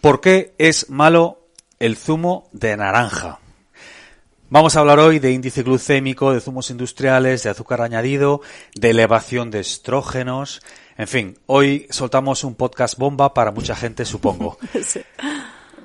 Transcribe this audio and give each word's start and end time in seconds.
¿Por 0.00 0.22
qué 0.22 0.54
es 0.56 0.88
malo 0.88 1.40
el 1.78 1.94
zumo 1.94 2.48
de 2.52 2.74
naranja? 2.74 3.38
Vamos 4.48 4.74
a 4.74 4.80
hablar 4.80 4.98
hoy 4.98 5.18
de 5.18 5.30
índice 5.30 5.62
glucémico, 5.62 6.32
de 6.32 6.40
zumos 6.40 6.70
industriales, 6.70 7.42
de 7.42 7.50
azúcar 7.50 7.82
añadido, 7.82 8.40
de 8.74 8.90
elevación 8.90 9.50
de 9.50 9.60
estrógenos. 9.60 10.62
En 10.96 11.06
fin, 11.06 11.38
hoy 11.44 11.86
soltamos 11.90 12.44
un 12.44 12.54
podcast 12.54 12.96
bomba 12.96 13.34
para 13.34 13.52
mucha 13.52 13.76
gente, 13.76 14.06
supongo. 14.06 14.58
Sí. 14.82 15.02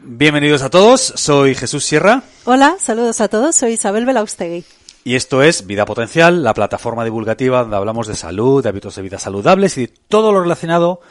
Bienvenidos 0.02 0.62
a 0.62 0.70
todos, 0.70 1.02
soy 1.02 1.54
Jesús 1.54 1.84
Sierra. 1.84 2.24
Hola, 2.46 2.78
saludos 2.80 3.20
a 3.20 3.28
todos, 3.28 3.56
soy 3.56 3.74
Isabel 3.74 4.06
Belaustegui. 4.06 4.64
Y 5.04 5.16
esto 5.16 5.44
es 5.44 5.68
Vida 5.68 5.86
Potencial, 5.86 6.42
la 6.42 6.54
plataforma 6.54 7.04
divulgativa 7.04 7.62
donde 7.62 7.76
hablamos 7.76 8.08
de 8.08 8.16
salud, 8.16 8.64
de 8.64 8.70
hábitos 8.70 8.96
de 8.96 9.02
vida 9.02 9.20
saludables 9.20 9.78
y 9.78 9.88
de 9.88 9.94
todo 10.08 10.32
lo 10.32 10.42
relacionado 10.42 11.00
con 11.00 11.10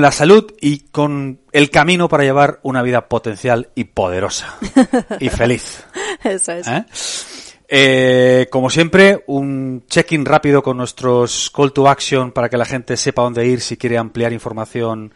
la 0.00 0.10
salud 0.10 0.50
y 0.62 0.78
con 0.90 1.40
el 1.52 1.68
camino 1.68 2.08
para 2.08 2.24
llevar 2.24 2.58
una 2.62 2.80
vida 2.80 3.06
potencial 3.06 3.68
y 3.74 3.84
poderosa 3.84 4.56
y 5.20 5.28
feliz. 5.30 5.84
Eso 6.24 6.52
es. 6.52 6.66
¿Eh? 6.66 6.86
Eh, 7.68 8.46
como 8.50 8.70
siempre, 8.70 9.24
un 9.26 9.84
check-in 9.86 10.24
rápido 10.24 10.62
con 10.62 10.78
nuestros 10.78 11.50
call 11.54 11.72
to 11.72 11.86
action 11.86 12.32
para 12.32 12.48
que 12.48 12.56
la 12.56 12.64
gente 12.64 12.96
sepa 12.96 13.22
dónde 13.22 13.46
ir 13.46 13.60
si 13.60 13.76
quiere 13.76 13.98
ampliar 13.98 14.32
información 14.32 15.12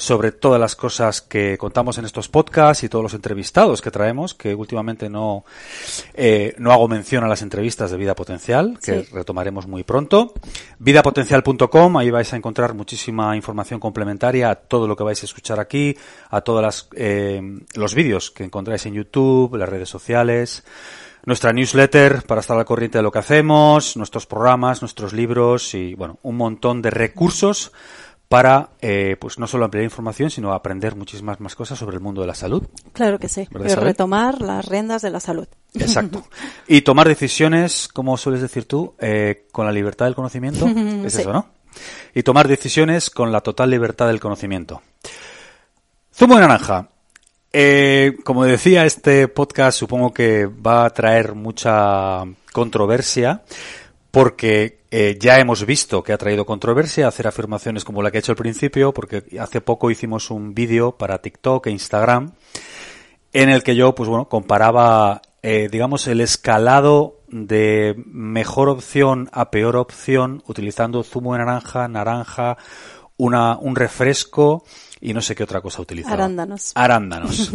sobre 0.00 0.32
todas 0.32 0.58
las 0.58 0.76
cosas 0.76 1.20
que 1.20 1.58
contamos 1.58 1.98
en 1.98 2.06
estos 2.06 2.28
podcasts 2.28 2.84
y 2.84 2.88
todos 2.88 3.02
los 3.02 3.12
entrevistados 3.12 3.82
que 3.82 3.90
traemos, 3.90 4.32
que 4.32 4.54
últimamente 4.54 5.10
no, 5.10 5.44
eh, 6.14 6.54
no 6.56 6.72
hago 6.72 6.88
mención 6.88 7.22
a 7.22 7.28
las 7.28 7.42
entrevistas 7.42 7.90
de 7.90 7.98
Vida 7.98 8.14
Potencial, 8.14 8.78
que 8.82 9.06
retomaremos 9.12 9.66
muy 9.66 9.84
pronto. 9.84 10.32
Vidapotencial.com, 10.78 11.98
ahí 11.98 12.10
vais 12.10 12.32
a 12.32 12.36
encontrar 12.36 12.72
muchísima 12.72 13.36
información 13.36 13.78
complementaria 13.78 14.50
a 14.50 14.54
todo 14.54 14.88
lo 14.88 14.96
que 14.96 15.04
vais 15.04 15.22
a 15.22 15.26
escuchar 15.26 15.60
aquí, 15.60 15.94
a 16.30 16.40
todos 16.40 16.88
eh, 16.96 17.60
los 17.74 17.94
vídeos 17.94 18.30
que 18.30 18.44
encontráis 18.44 18.86
en 18.86 18.94
YouTube, 18.94 19.54
las 19.56 19.68
redes 19.68 19.90
sociales 19.90 20.64
nuestra 21.22 21.52
newsletter 21.52 22.22
para 22.22 22.40
estar 22.40 22.56
al 22.56 22.64
corriente 22.64 22.96
de 22.96 23.02
lo 23.02 23.12
que 23.12 23.18
hacemos, 23.18 23.94
nuestros 23.98 24.24
programas, 24.24 24.80
nuestros 24.80 25.12
libros 25.12 25.74
y 25.74 25.94
bueno, 25.94 26.18
un 26.22 26.38
montón 26.38 26.80
de 26.80 26.88
recursos 26.88 27.72
para 28.30 28.70
eh, 28.80 29.16
pues 29.18 29.40
no 29.40 29.48
solo 29.48 29.64
ampliar 29.64 29.82
información, 29.82 30.30
sino 30.30 30.52
aprender 30.52 30.94
muchísimas 30.94 31.40
más 31.40 31.56
cosas 31.56 31.76
sobre 31.76 31.96
el 31.96 32.00
mundo 32.00 32.20
de 32.20 32.28
la 32.28 32.34
salud. 32.36 32.62
Claro 32.92 33.18
que 33.18 33.28
sí, 33.28 33.48
retomar 33.50 34.40
las 34.40 34.66
riendas 34.66 35.02
de 35.02 35.10
la 35.10 35.18
salud. 35.18 35.48
Exacto. 35.74 36.24
Y 36.68 36.82
tomar 36.82 37.08
decisiones, 37.08 37.88
como 37.88 38.16
sueles 38.16 38.40
decir 38.40 38.66
tú, 38.66 38.94
eh, 39.00 39.48
con 39.50 39.66
la 39.66 39.72
libertad 39.72 40.06
del 40.06 40.14
conocimiento. 40.14 40.64
Es 41.04 41.16
eso, 41.16 41.32
¿no? 41.32 41.48
Y 42.14 42.22
tomar 42.22 42.46
decisiones 42.46 43.10
con 43.10 43.32
la 43.32 43.40
total 43.40 43.68
libertad 43.68 44.06
del 44.06 44.20
conocimiento. 44.20 44.80
Zumo 46.14 46.36
de 46.36 46.42
naranja. 46.42 46.88
Eh, 47.52 48.16
como 48.22 48.44
decía, 48.44 48.86
este 48.86 49.26
podcast 49.26 49.76
supongo 49.76 50.14
que 50.14 50.46
va 50.46 50.84
a 50.84 50.90
traer 50.90 51.34
mucha 51.34 52.22
controversia 52.52 53.42
porque 54.10 54.80
eh, 54.90 55.16
ya 55.20 55.38
hemos 55.38 55.64
visto 55.64 56.02
que 56.02 56.12
ha 56.12 56.18
traído 56.18 56.44
controversia 56.44 57.06
hacer 57.06 57.26
afirmaciones 57.26 57.84
como 57.84 58.02
la 58.02 58.10
que 58.10 58.18
he 58.18 58.20
hecho 58.20 58.32
al 58.32 58.36
principio, 58.36 58.92
porque 58.92 59.24
hace 59.38 59.60
poco 59.60 59.90
hicimos 59.90 60.30
un 60.30 60.54
vídeo 60.54 60.92
para 60.92 61.18
TikTok 61.18 61.66
e 61.66 61.70
Instagram 61.70 62.32
en 63.32 63.48
el 63.48 63.62
que 63.62 63.76
yo, 63.76 63.94
pues 63.94 64.08
bueno, 64.08 64.28
comparaba, 64.28 65.22
eh, 65.42 65.68
digamos, 65.70 66.08
el 66.08 66.20
escalado 66.20 67.20
de 67.28 67.94
mejor 68.06 68.68
opción 68.68 69.28
a 69.32 69.50
peor 69.50 69.76
opción 69.76 70.42
utilizando 70.48 71.04
zumo 71.04 71.34
de 71.34 71.38
naranja, 71.38 71.86
naranja, 71.86 72.56
una, 73.16 73.56
un 73.58 73.76
refresco 73.76 74.64
y 75.00 75.14
no 75.14 75.22
sé 75.22 75.34
qué 75.34 75.44
otra 75.44 75.60
cosa 75.60 75.80
utilizaba. 75.80 76.14
Arándanos. 76.14 76.72
Arándanos. 76.74 77.50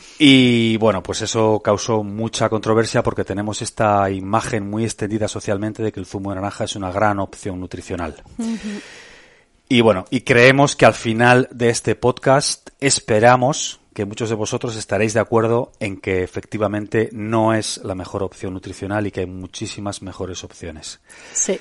y 0.18 0.76
bueno, 0.78 1.02
pues 1.02 1.22
eso 1.22 1.60
causó 1.62 2.02
mucha 2.02 2.48
controversia 2.48 3.02
porque 3.02 3.24
tenemos 3.24 3.60
esta 3.60 4.10
imagen 4.10 4.68
muy 4.68 4.84
extendida 4.84 5.28
socialmente 5.28 5.82
de 5.82 5.92
que 5.92 6.00
el 6.00 6.06
zumo 6.06 6.30
de 6.30 6.36
naranja 6.36 6.64
es 6.64 6.76
una 6.76 6.90
gran 6.90 7.18
opción 7.18 7.60
nutricional. 7.60 8.22
Y 9.68 9.82
bueno, 9.82 10.06
y 10.10 10.22
creemos 10.22 10.74
que 10.74 10.86
al 10.86 10.94
final 10.94 11.48
de 11.52 11.68
este 11.68 11.94
podcast 11.94 12.70
esperamos 12.80 13.80
que 13.94 14.04
muchos 14.04 14.30
de 14.30 14.36
vosotros 14.36 14.76
estaréis 14.76 15.14
de 15.14 15.20
acuerdo 15.20 15.72
en 15.80 16.00
que 16.00 16.22
efectivamente 16.22 17.10
no 17.12 17.52
es 17.52 17.78
la 17.84 17.94
mejor 17.94 18.22
opción 18.22 18.54
nutricional 18.54 19.06
y 19.06 19.10
que 19.10 19.20
hay 19.20 19.26
muchísimas 19.26 20.00
mejores 20.00 20.44
opciones. 20.44 21.00
Sí. 21.34 21.60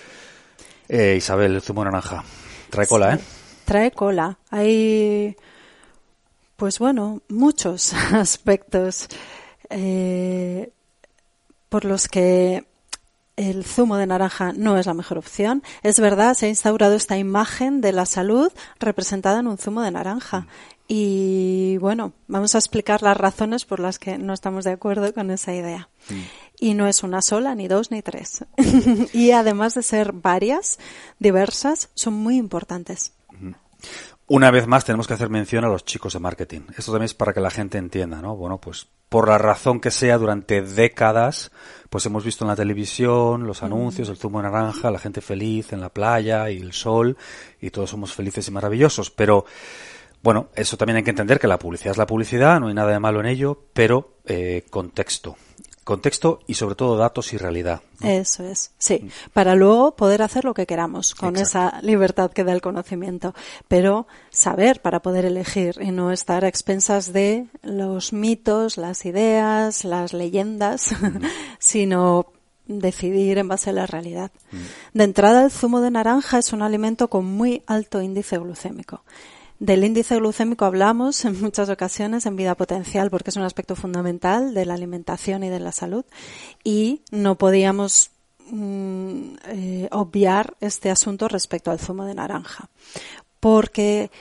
Eh, 0.87 1.15
Isabel, 1.17 1.55
el 1.55 1.61
zumo 1.61 1.83
de 1.83 1.91
naranja. 1.91 2.23
Trae 2.69 2.87
cola, 2.87 3.15
¿eh? 3.15 3.19
Trae 3.69 3.91
cola. 3.91 4.39
Hay, 4.49 5.37
pues 6.55 6.79
bueno, 6.79 7.21
muchos 7.29 7.93
aspectos 8.13 9.07
eh, 9.69 10.71
por 11.69 11.85
los 11.85 12.07
que 12.07 12.65
el 13.35 13.63
zumo 13.63 13.97
de 13.97 14.07
naranja 14.07 14.53
no 14.53 14.75
es 14.79 14.87
la 14.87 14.95
mejor 14.95 15.19
opción. 15.19 15.61
Es 15.83 15.99
verdad, 15.99 16.33
se 16.33 16.47
ha 16.47 16.49
instaurado 16.49 16.95
esta 16.95 17.19
imagen 17.19 17.79
de 17.79 17.91
la 17.91 18.07
salud 18.07 18.51
representada 18.79 19.39
en 19.39 19.47
un 19.47 19.59
zumo 19.59 19.83
de 19.83 19.91
naranja. 19.91 20.47
Y 20.87 21.77
bueno, 21.77 22.13
vamos 22.27 22.55
a 22.55 22.57
explicar 22.57 23.03
las 23.03 23.15
razones 23.15 23.65
por 23.65 23.79
las 23.79 23.99
que 23.99 24.17
no 24.17 24.33
estamos 24.33 24.65
de 24.65 24.71
acuerdo 24.71 25.13
con 25.13 25.29
esa 25.29 25.53
idea. 25.53 25.89
Mm. 26.09 26.21
Y 26.59 26.73
no 26.73 26.87
es 26.87 27.03
una 27.03 27.21
sola, 27.21 27.53
ni 27.53 27.67
dos, 27.67 27.91
ni 27.91 28.01
tres. 28.01 28.45
y 29.13 29.29
además 29.29 29.75
de 29.75 29.83
ser 29.83 30.11
varias, 30.11 30.79
diversas, 31.19 31.89
son 31.93 32.15
muy 32.15 32.37
importantes. 32.37 33.13
Una 34.27 34.51
vez 34.51 34.67
más 34.67 34.85
tenemos 34.85 35.07
que 35.07 35.15
hacer 35.15 35.29
mención 35.29 35.65
a 35.65 35.69
los 35.69 35.85
chicos 35.85 36.13
de 36.13 36.19
marketing. 36.19 36.61
Esto 36.77 36.91
también 36.91 37.05
es 37.05 37.15
para 37.15 37.33
que 37.33 37.39
la 37.39 37.49
gente 37.49 37.79
entienda, 37.79 38.21
¿no? 38.21 38.35
Bueno, 38.35 38.59
pues 38.61 38.87
por 39.09 39.27
la 39.27 39.39
razón 39.39 39.79
que 39.79 39.89
sea, 39.89 40.19
durante 40.19 40.61
décadas, 40.61 41.51
pues 41.89 42.05
hemos 42.05 42.23
visto 42.23 42.45
en 42.45 42.49
la 42.49 42.55
televisión 42.55 43.47
los 43.47 43.63
anuncios, 43.63 44.07
el 44.07 44.17
zumo 44.17 44.39
de 44.39 44.49
naranja, 44.49 44.91
la 44.91 44.99
gente 44.99 45.21
feliz 45.21 45.73
en 45.73 45.81
la 45.81 45.89
playa 45.89 46.51
y 46.51 46.57
el 46.57 46.73
sol, 46.73 47.17
y 47.59 47.71
todos 47.71 47.89
somos 47.89 48.13
felices 48.13 48.47
y 48.47 48.51
maravillosos. 48.51 49.09
Pero, 49.09 49.45
bueno, 50.21 50.49
eso 50.53 50.77
también 50.77 50.97
hay 50.97 51.03
que 51.03 51.09
entender 51.09 51.39
que 51.39 51.47
la 51.47 51.57
publicidad 51.57 51.93
es 51.93 51.97
la 51.97 52.05
publicidad, 52.05 52.59
no 52.59 52.67
hay 52.67 52.75
nada 52.75 52.91
de 52.91 52.99
malo 52.99 53.19
en 53.21 53.25
ello, 53.25 53.59
pero 53.73 54.19
eh, 54.25 54.63
contexto 54.69 55.37
contexto 55.89 56.39
y 56.47 56.53
sobre 56.53 56.75
todo 56.75 56.95
datos 56.95 57.33
y 57.33 57.37
realidad. 57.37 57.81
Eso 58.01 58.45
es, 58.45 58.71
sí, 58.77 59.01
mm. 59.03 59.31
para 59.33 59.55
luego 59.55 59.95
poder 59.95 60.21
hacer 60.21 60.45
lo 60.45 60.53
que 60.53 60.65
queramos 60.65 61.15
con 61.15 61.35
esa 61.35 61.81
libertad 61.81 62.31
que 62.31 62.45
da 62.45 62.53
el 62.53 62.61
conocimiento, 62.61 63.33
pero 63.67 64.07
saber 64.29 64.81
para 64.81 65.01
poder 65.01 65.25
elegir 65.25 65.75
y 65.81 65.91
no 65.91 66.11
estar 66.11 66.45
a 66.45 66.47
expensas 66.47 67.11
de 67.11 67.47
los 67.63 68.13
mitos, 68.13 68.77
las 68.77 69.05
ideas, 69.05 69.83
las 69.83 70.13
leyendas, 70.13 70.95
sino 71.59 72.27
decidir 72.67 73.39
en 73.39 73.47
base 73.47 73.71
a 73.71 73.73
la 73.73 73.87
realidad. 73.87 74.31
Mm. 74.51 74.97
De 74.97 75.03
entrada, 75.03 75.43
el 75.43 75.51
zumo 75.51 75.81
de 75.81 75.91
naranja 75.91 76.37
es 76.37 76.53
un 76.53 76.61
alimento 76.61 77.09
con 77.09 77.25
muy 77.25 77.63
alto 77.65 78.01
índice 78.01 78.37
glucémico. 78.37 79.03
Del 79.59 79.83
índice 79.83 80.15
glucémico 80.15 80.63
hablamos 80.63 81.25
en 81.25 81.39
muchas 81.41 81.69
ocasiones 81.69 82.25
en 82.25 82.37
vida 82.37 82.55
potencial 82.55 83.09
porque 83.09 83.29
es 83.29 83.35
un 83.35 83.43
aspecto 83.43 83.75
fundamental 83.75 84.53
de 84.53 84.65
la 84.65 84.73
alimentación 84.73 85.43
y 85.43 85.49
de 85.49 85.59
la 85.59 85.73
salud 85.73 86.05
y 86.63 87.01
no 87.11 87.37
podíamos 87.37 88.11
mm, 88.49 89.35
eh, 89.47 89.89
obviar 89.91 90.55
este 90.61 90.89
asunto 90.89 91.27
respecto 91.27 91.71
al 91.71 91.79
zumo 91.79 92.05
de 92.05 92.15
naranja 92.15 92.69
porque 93.41 94.11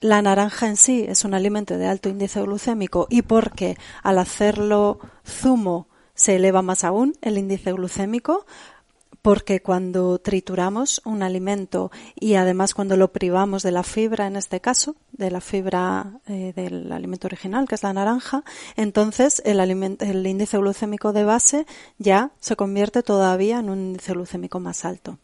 la 0.00 0.20
naranja 0.20 0.66
en 0.66 0.76
sí 0.76 1.04
es 1.08 1.24
un 1.24 1.34
alimento 1.34 1.78
de 1.78 1.86
alto 1.86 2.08
índice 2.08 2.40
glucémico 2.42 3.06
y 3.08 3.22
porque 3.22 3.76
al 4.02 4.18
hacerlo 4.18 4.98
zumo 5.24 5.88
se 6.14 6.36
eleva 6.36 6.62
más 6.62 6.82
aún 6.82 7.14
el 7.20 7.38
índice 7.38 7.72
glucémico, 7.72 8.46
porque 9.28 9.60
cuando 9.60 10.18
trituramos 10.20 11.02
un 11.04 11.22
alimento 11.22 11.90
y 12.18 12.36
además 12.36 12.72
cuando 12.72 12.96
lo 12.96 13.12
privamos 13.12 13.62
de 13.62 13.72
la 13.72 13.82
fibra, 13.82 14.26
en 14.26 14.36
este 14.36 14.60
caso, 14.60 14.96
de 15.12 15.30
la 15.30 15.42
fibra 15.42 16.18
eh, 16.26 16.54
del 16.56 16.90
alimento 16.90 17.26
original, 17.26 17.68
que 17.68 17.74
es 17.74 17.82
la 17.82 17.92
naranja, 17.92 18.42
entonces 18.74 19.42
el, 19.44 19.60
el 19.60 20.26
índice 20.26 20.56
glucémico 20.56 21.12
de 21.12 21.24
base 21.24 21.66
ya 21.98 22.30
se 22.40 22.56
convierte 22.56 23.02
todavía 23.02 23.58
en 23.58 23.68
un 23.68 23.78
índice 23.80 24.14
glucémico 24.14 24.60
más 24.60 24.86
alto. 24.86 25.18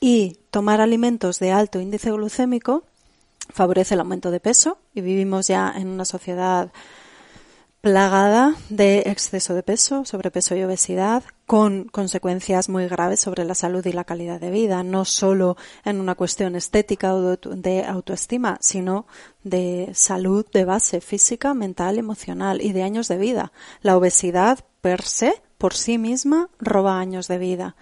Y 0.00 0.38
tomar 0.50 0.80
alimentos 0.80 1.38
de 1.38 1.52
alto 1.52 1.78
índice 1.78 2.10
glucémico 2.12 2.84
favorece 3.50 3.92
el 3.92 4.00
aumento 4.00 4.30
de 4.30 4.40
peso 4.40 4.78
y 4.94 5.02
vivimos 5.02 5.46
ya 5.46 5.74
en 5.76 5.88
una 5.88 6.06
sociedad 6.06 6.72
plagada 7.86 8.56
de 8.68 9.04
exceso 9.06 9.54
de 9.54 9.62
peso, 9.62 10.04
sobrepeso 10.04 10.56
y 10.56 10.64
obesidad, 10.64 11.22
con 11.46 11.84
consecuencias 11.84 12.68
muy 12.68 12.88
graves 12.88 13.20
sobre 13.20 13.44
la 13.44 13.54
salud 13.54 13.86
y 13.86 13.92
la 13.92 14.02
calidad 14.02 14.40
de 14.40 14.50
vida, 14.50 14.82
no 14.82 15.04
solo 15.04 15.56
en 15.84 16.00
una 16.00 16.16
cuestión 16.16 16.56
estética 16.56 17.14
o 17.14 17.36
de 17.36 17.84
autoestima, 17.84 18.58
sino 18.60 19.06
de 19.44 19.92
salud 19.94 20.44
de 20.52 20.64
base 20.64 21.00
física, 21.00 21.54
mental, 21.54 22.00
emocional 22.00 22.60
y 22.60 22.72
de 22.72 22.82
años 22.82 23.06
de 23.06 23.18
vida. 23.18 23.52
La 23.82 23.96
obesidad 23.96 24.58
per 24.80 25.02
se, 25.02 25.40
por 25.56 25.72
sí 25.72 25.96
misma, 25.96 26.50
roba 26.58 26.98
años 26.98 27.28
de 27.28 27.38
vida. 27.38 27.76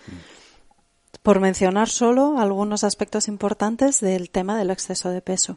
Por 1.22 1.40
mencionar 1.40 1.88
solo 1.88 2.38
algunos 2.38 2.84
aspectos 2.84 3.26
importantes 3.26 4.00
del 4.00 4.28
tema 4.28 4.58
del 4.58 4.68
exceso 4.68 5.08
de 5.08 5.22
peso. 5.22 5.56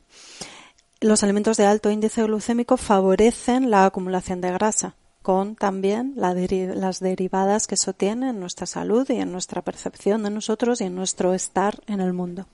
Los 1.02 1.24
alimentos 1.24 1.58
de 1.58 1.66
alto 1.66 1.92
índice 1.92 2.24
glucémico 2.24 2.78
favorecen 2.78 3.70
la 3.70 3.86
acumulación 3.86 4.42
de 4.42 4.52
grasa, 4.52 4.96
con 5.22 5.56
también 5.56 6.14
las 6.16 7.00
derivadas 7.00 7.68
que 7.68 7.76
eso 7.76 7.94
tiene 7.94 8.30
en 8.30 8.40
nuestra 8.40 8.66
salud 8.66 9.08
y 9.10 9.18
en 9.18 9.32
nuestra 9.32 9.62
percepción 9.62 10.24
de 10.24 10.30
nosotros 10.30 10.82
y 10.82 10.86
en 10.86 10.96
nuestro 10.96 11.34
estar 11.34 11.82
en 11.88 12.02
el 12.02 12.14
mundo. 12.14 12.48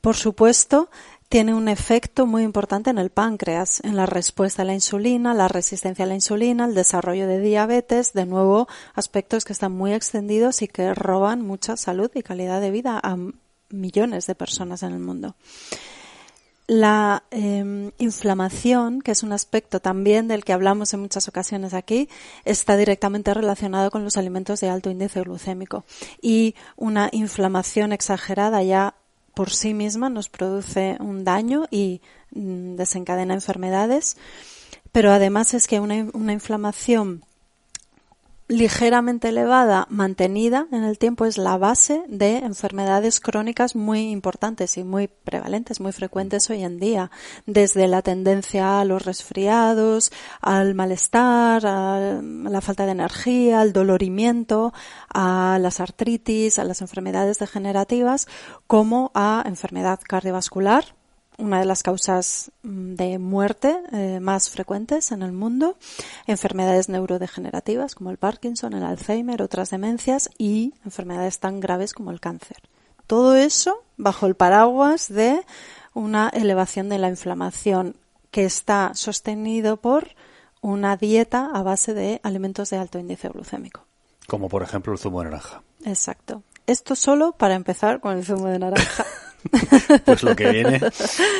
Por 0.00 0.16
supuesto, 0.16 0.88
tiene 1.28 1.54
un 1.54 1.68
efecto 1.68 2.26
muy 2.26 2.44
importante 2.44 2.90
en 2.90 2.98
el 2.98 3.10
páncreas, 3.10 3.80
en 3.84 3.96
la 3.96 4.06
respuesta 4.06 4.62
a 4.62 4.64
la 4.64 4.74
insulina, 4.74 5.34
la 5.34 5.48
resistencia 5.48 6.04
a 6.04 6.08
la 6.08 6.14
insulina, 6.14 6.64
el 6.64 6.74
desarrollo 6.74 7.26
de 7.26 7.40
diabetes, 7.40 8.12
de 8.12 8.26
nuevo 8.26 8.68
aspectos 8.94 9.44
que 9.44 9.52
están 9.52 9.72
muy 9.72 9.92
extendidos 9.92 10.62
y 10.62 10.68
que 10.68 10.94
roban 10.94 11.42
mucha 11.42 11.76
salud 11.76 12.10
y 12.14 12.22
calidad 12.22 12.60
de 12.60 12.70
vida 12.70 13.00
a 13.02 13.16
millones 13.70 14.26
de 14.26 14.34
personas 14.36 14.84
en 14.84 14.92
el 14.92 15.00
mundo. 15.00 15.34
La 16.68 17.22
em, 17.30 17.92
inflamación, 17.98 19.00
que 19.00 19.12
es 19.12 19.22
un 19.22 19.32
aspecto 19.32 19.78
también 19.78 20.26
del 20.26 20.44
que 20.44 20.52
hablamos 20.52 20.92
en 20.94 21.00
muchas 21.00 21.28
ocasiones 21.28 21.74
aquí, 21.74 22.08
está 22.44 22.76
directamente 22.76 23.32
relacionado 23.34 23.92
con 23.92 24.02
los 24.02 24.16
alimentos 24.16 24.60
de 24.60 24.68
alto 24.68 24.90
índice 24.90 25.20
glucémico. 25.22 25.84
Y 26.20 26.56
una 26.76 27.08
inflamación 27.12 27.92
exagerada 27.92 28.64
ya 28.64 28.94
por 29.34 29.50
sí 29.50 29.74
misma 29.74 30.08
nos 30.08 30.28
produce 30.28 30.96
un 30.98 31.22
daño 31.22 31.66
y 31.70 32.00
mm, 32.32 32.74
desencadena 32.74 33.34
enfermedades. 33.34 34.16
Pero 34.90 35.12
además 35.12 35.54
es 35.54 35.68
que 35.68 35.78
una, 35.78 36.08
una 36.14 36.32
inflamación 36.32 37.22
ligeramente 38.48 39.28
elevada 39.28 39.86
mantenida 39.90 40.66
en 40.70 40.84
el 40.84 40.98
tiempo 40.98 41.24
es 41.24 41.36
la 41.36 41.58
base 41.58 42.02
de 42.06 42.38
enfermedades 42.38 43.20
crónicas 43.20 43.74
muy 43.74 44.10
importantes 44.10 44.76
y 44.76 44.84
muy 44.84 45.08
prevalentes, 45.08 45.80
muy 45.80 45.92
frecuentes 45.92 46.48
hoy 46.50 46.62
en 46.62 46.78
día, 46.78 47.10
desde 47.46 47.88
la 47.88 48.02
tendencia 48.02 48.80
a 48.80 48.84
los 48.84 49.04
resfriados, 49.04 50.12
al 50.40 50.74
malestar, 50.74 51.66
a 51.66 52.20
la 52.22 52.60
falta 52.60 52.86
de 52.86 52.92
energía, 52.92 53.60
al 53.60 53.72
dolorimiento, 53.72 54.72
a 55.12 55.58
las 55.60 55.80
artritis, 55.80 56.58
a 56.58 56.64
las 56.64 56.82
enfermedades 56.82 57.38
degenerativas, 57.38 58.28
como 58.66 59.10
a 59.14 59.42
enfermedad 59.46 59.98
cardiovascular, 60.06 60.94
una 61.38 61.58
de 61.60 61.64
las 61.66 61.82
causas 61.82 62.50
mm, 62.62 62.94
de 62.94 63.18
muerte 63.18 63.78
eh, 63.92 64.20
más 64.20 64.50
frecuentes 64.50 65.12
en 65.12 65.22
el 65.22 65.32
mundo, 65.32 65.76
enfermedades 66.26 66.88
neurodegenerativas 66.88 67.94
como 67.94 68.10
el 68.10 68.16
Parkinson, 68.16 68.72
el 68.72 68.84
Alzheimer, 68.84 69.42
otras 69.42 69.70
demencias 69.70 70.30
y 70.38 70.74
enfermedades 70.84 71.38
tan 71.38 71.60
graves 71.60 71.92
como 71.92 72.10
el 72.10 72.20
cáncer. 72.20 72.58
Todo 73.06 73.36
eso 73.36 73.82
bajo 73.96 74.26
el 74.26 74.34
paraguas 74.34 75.08
de 75.08 75.40
una 75.94 76.28
elevación 76.28 76.88
de 76.88 76.98
la 76.98 77.08
inflamación 77.08 77.96
que 78.30 78.44
está 78.44 78.92
sostenido 78.94 79.76
por 79.76 80.08
una 80.60 80.96
dieta 80.96 81.50
a 81.54 81.62
base 81.62 81.94
de 81.94 82.20
alimentos 82.22 82.70
de 82.70 82.78
alto 82.78 82.98
índice 82.98 83.28
glucémico. 83.28 83.86
Como 84.26 84.48
por 84.48 84.62
ejemplo 84.62 84.92
el 84.92 84.98
zumo 84.98 85.20
de 85.20 85.26
naranja. 85.26 85.62
Exacto. 85.84 86.42
Esto 86.66 86.96
solo 86.96 87.32
para 87.32 87.54
empezar 87.54 88.00
con 88.00 88.16
el 88.16 88.24
zumo 88.24 88.46
de 88.48 88.58
naranja. 88.58 89.06
pues 90.04 90.22
lo 90.22 90.34
que 90.36 90.50
viene, 90.50 90.80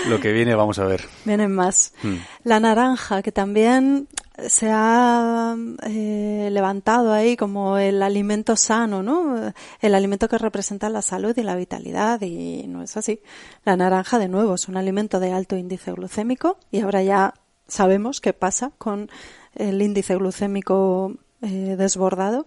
lo 0.08 0.20
que 0.20 0.32
viene 0.32 0.54
vamos 0.54 0.78
a 0.78 0.84
ver. 0.84 1.04
Vienen 1.24 1.52
más. 1.52 1.92
Hmm. 2.02 2.16
La 2.44 2.60
naranja, 2.60 3.22
que 3.22 3.32
también 3.32 4.08
se 4.48 4.68
ha 4.70 5.56
eh, 5.84 6.48
levantado 6.52 7.12
ahí 7.12 7.36
como 7.36 7.78
el 7.78 8.02
alimento 8.02 8.56
sano, 8.56 9.02
¿no? 9.02 9.52
El 9.80 9.94
alimento 9.94 10.28
que 10.28 10.38
representa 10.38 10.90
la 10.90 11.02
salud 11.02 11.36
y 11.36 11.42
la 11.42 11.56
vitalidad 11.56 12.20
y 12.20 12.66
no 12.66 12.82
es 12.82 12.96
así. 12.96 13.20
La 13.64 13.76
naranja, 13.76 14.18
de 14.18 14.28
nuevo, 14.28 14.54
es 14.54 14.68
un 14.68 14.76
alimento 14.76 15.20
de 15.20 15.32
alto 15.32 15.56
índice 15.56 15.92
glucémico 15.92 16.58
y 16.70 16.80
ahora 16.80 17.02
ya 17.02 17.34
sabemos 17.66 18.20
qué 18.20 18.32
pasa 18.32 18.72
con 18.78 19.10
el 19.54 19.80
índice 19.80 20.16
glucémico 20.16 21.14
eh, 21.42 21.76
desbordado. 21.78 22.46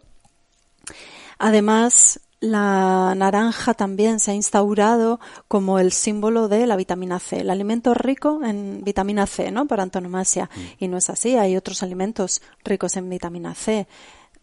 Además, 1.39 2.19
la 2.41 3.13
naranja 3.15 3.73
también 3.73 4.19
se 4.19 4.31
ha 4.31 4.33
instaurado 4.33 5.19
como 5.47 5.79
el 5.79 5.91
símbolo 5.91 6.47
de 6.47 6.65
la 6.67 6.77
vitamina 6.77 7.19
C, 7.19 7.41
el 7.41 7.49
alimento 7.49 7.93
rico 7.93 8.39
en 8.43 8.81
vitamina 8.83 9.27
C, 9.27 9.51
¿no? 9.51 9.67
Por 9.67 9.81
antonomasia. 9.81 10.49
Mm. 10.55 10.83
Y 10.83 10.87
no 10.87 10.97
es 10.97 11.09
así, 11.09 11.35
hay 11.35 11.57
otros 11.57 11.83
alimentos 11.83 12.41
ricos 12.63 12.95
en 12.95 13.09
vitamina 13.09 13.53
C. 13.55 13.87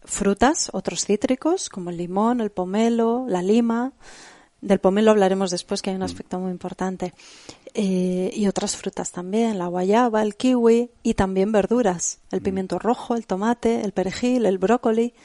Frutas, 0.03 0.69
otros 0.73 1.05
cítricos, 1.05 1.69
como 1.69 1.89
el 1.89 1.97
limón, 1.97 2.39
el 2.39 2.51
pomelo, 2.51 3.25
la 3.27 3.41
lima. 3.41 3.93
Del 4.61 4.79
pomelo 4.79 5.11
hablaremos 5.11 5.49
después, 5.51 5.81
que 5.81 5.89
hay 5.89 5.95
un 5.95 6.01
mm. 6.01 6.05
aspecto 6.05 6.39
muy 6.39 6.51
importante. 6.51 7.13
Eh, 7.73 8.31
y 8.33 8.47
otras 8.47 8.75
frutas 8.75 9.11
también, 9.11 9.57
la 9.57 9.67
guayaba, 9.67 10.21
el 10.21 10.35
kiwi 10.35 10.91
y 11.01 11.13
también 11.15 11.51
verduras, 11.51 12.19
el 12.31 12.41
mm. 12.41 12.43
pimiento 12.43 12.79
rojo, 12.79 13.15
el 13.15 13.25
tomate, 13.25 13.81
el 13.81 13.91
perejil, 13.91 14.45
el 14.45 14.59
brócoli. 14.59 15.15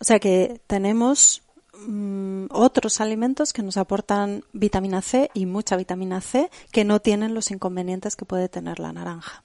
O 0.00 0.04
sea 0.04 0.18
que 0.18 0.60
tenemos 0.66 1.42
Mm, 1.86 2.46
otros 2.50 3.00
alimentos 3.00 3.52
que 3.52 3.62
nos 3.62 3.76
aportan 3.76 4.44
vitamina 4.52 5.02
C 5.02 5.30
y 5.34 5.46
mucha 5.46 5.76
vitamina 5.76 6.20
C 6.20 6.50
que 6.72 6.84
no 6.84 7.00
tienen 7.00 7.34
los 7.34 7.50
inconvenientes 7.50 8.16
que 8.16 8.24
puede 8.24 8.48
tener 8.48 8.80
la 8.80 8.92
naranja. 8.92 9.44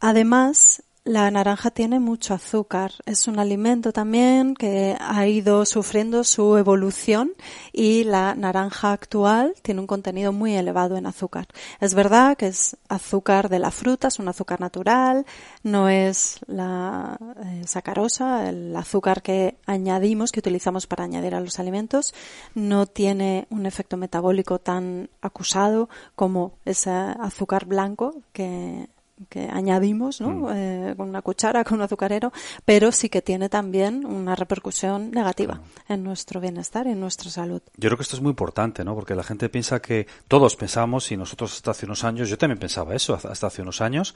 Además, 0.00 0.82
la 1.04 1.28
naranja 1.32 1.70
tiene 1.70 1.98
mucho 1.98 2.32
azúcar. 2.34 2.92
Es 3.06 3.26
un 3.26 3.40
alimento 3.40 3.92
también 3.92 4.54
que 4.54 4.96
ha 5.00 5.26
ido 5.26 5.64
sufriendo 5.66 6.22
su 6.22 6.56
evolución 6.56 7.32
y 7.72 8.04
la 8.04 8.36
naranja 8.36 8.92
actual 8.92 9.54
tiene 9.62 9.80
un 9.80 9.88
contenido 9.88 10.32
muy 10.32 10.54
elevado 10.54 10.96
en 10.96 11.06
azúcar. 11.06 11.48
Es 11.80 11.94
verdad 11.94 12.36
que 12.36 12.46
es 12.46 12.76
azúcar 12.88 13.48
de 13.48 13.58
la 13.58 13.72
fruta, 13.72 14.08
es 14.08 14.20
un 14.20 14.28
azúcar 14.28 14.60
natural, 14.60 15.26
no 15.64 15.88
es 15.88 16.38
la 16.46 17.18
sacarosa, 17.66 18.48
el 18.48 18.74
azúcar 18.76 19.22
que 19.22 19.56
añadimos, 19.66 20.32
que 20.32 20.40
utilizamos 20.40 20.86
para 20.86 21.04
añadir 21.04 21.34
a 21.34 21.40
los 21.40 21.58
alimentos, 21.58 22.14
no 22.54 22.86
tiene 22.86 23.46
un 23.50 23.66
efecto 23.66 23.96
metabólico 23.96 24.58
tan 24.58 25.10
acusado 25.20 25.88
como 26.14 26.54
ese 26.64 26.90
azúcar 26.90 27.66
blanco 27.66 28.14
que 28.32 28.88
que 29.28 29.48
añadimos 29.50 30.20
¿no? 30.20 30.30
Mm. 30.30 30.48
Eh, 30.54 30.94
con 30.96 31.08
una 31.08 31.22
cuchara, 31.22 31.64
con 31.64 31.78
un 31.78 31.82
azucarero, 31.82 32.32
pero 32.64 32.92
sí 32.92 33.08
que 33.08 33.22
tiene 33.22 33.48
también 33.48 34.04
una 34.06 34.34
repercusión 34.34 35.10
negativa 35.10 35.60
en 35.88 36.02
nuestro 36.02 36.40
bienestar 36.40 36.86
y 36.86 36.90
en 36.90 37.00
nuestra 37.00 37.30
salud. 37.30 37.62
Yo 37.76 37.88
creo 37.88 37.96
que 37.96 38.02
esto 38.02 38.16
es 38.16 38.22
muy 38.22 38.30
importante, 38.30 38.84
¿no? 38.84 38.94
porque 38.94 39.14
la 39.14 39.22
gente 39.22 39.48
piensa 39.48 39.80
que 39.80 40.06
todos 40.28 40.56
pensamos, 40.56 41.10
y 41.12 41.16
nosotros 41.16 41.54
hasta 41.54 41.72
hace 41.72 41.86
unos 41.86 42.04
años, 42.04 42.28
yo 42.28 42.38
también 42.38 42.58
pensaba 42.58 42.94
eso 42.94 43.14
hasta 43.14 43.46
hace 43.46 43.62
unos 43.62 43.80
años, 43.80 44.14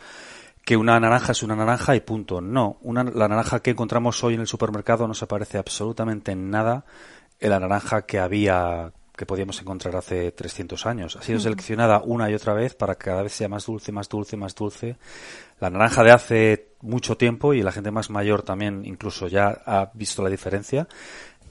que 0.67 0.77
una 0.77 0.99
naranja 0.99 1.31
es 1.31 1.45
una 1.45 1.55
naranja 1.55 1.95
y 1.95 2.01
punto. 2.01 2.41
No, 2.41 2.79
una, 2.83 3.05
la 3.05 3.29
naranja 3.29 3.61
que 3.61 3.71
encontramos 3.71 4.23
hoy 4.25 4.35
en 4.35 4.41
el 4.41 4.49
supermercado 4.49 5.07
no 5.07 5.15
se 5.15 5.29
parece 5.29 5.59
absolutamente 5.59 6.33
en 6.33 6.51
nada 6.51 6.85
a 7.41 7.47
la 7.47 7.61
naranja 7.61 8.03
que 8.03 8.19
había 8.19 8.93
que 9.17 9.27
podíamos 9.27 9.61
encontrar 9.61 9.95
hace 9.95 10.33
300 10.33 10.85
años. 10.87 11.15
Ha 11.15 11.23
sido 11.23 11.39
seleccionada 11.39 12.03
una 12.05 12.29
y 12.29 12.35
otra 12.35 12.53
vez 12.53 12.75
para 12.75 12.97
que 12.97 13.05
cada 13.05 13.23
vez 13.23 13.33
sea 13.33 13.49
más 13.49 13.65
dulce, 13.65 13.93
más 13.93 14.09
dulce, 14.09 14.37
más 14.37 14.57
dulce. 14.57 14.97
La 15.61 15.71
naranja 15.71 16.03
de 16.03 16.11
hace 16.11 16.69
mucho 16.83 17.17
tiempo 17.17 17.55
y 17.55 17.63
la 17.63 17.71
gente 17.71 17.93
más 17.93 18.11
mayor 18.11 18.43
también 18.43 18.85
incluso 18.85 19.29
ya 19.29 19.63
ha 19.65 19.93
visto 19.95 20.21
la 20.21 20.29
diferencia. 20.29 20.89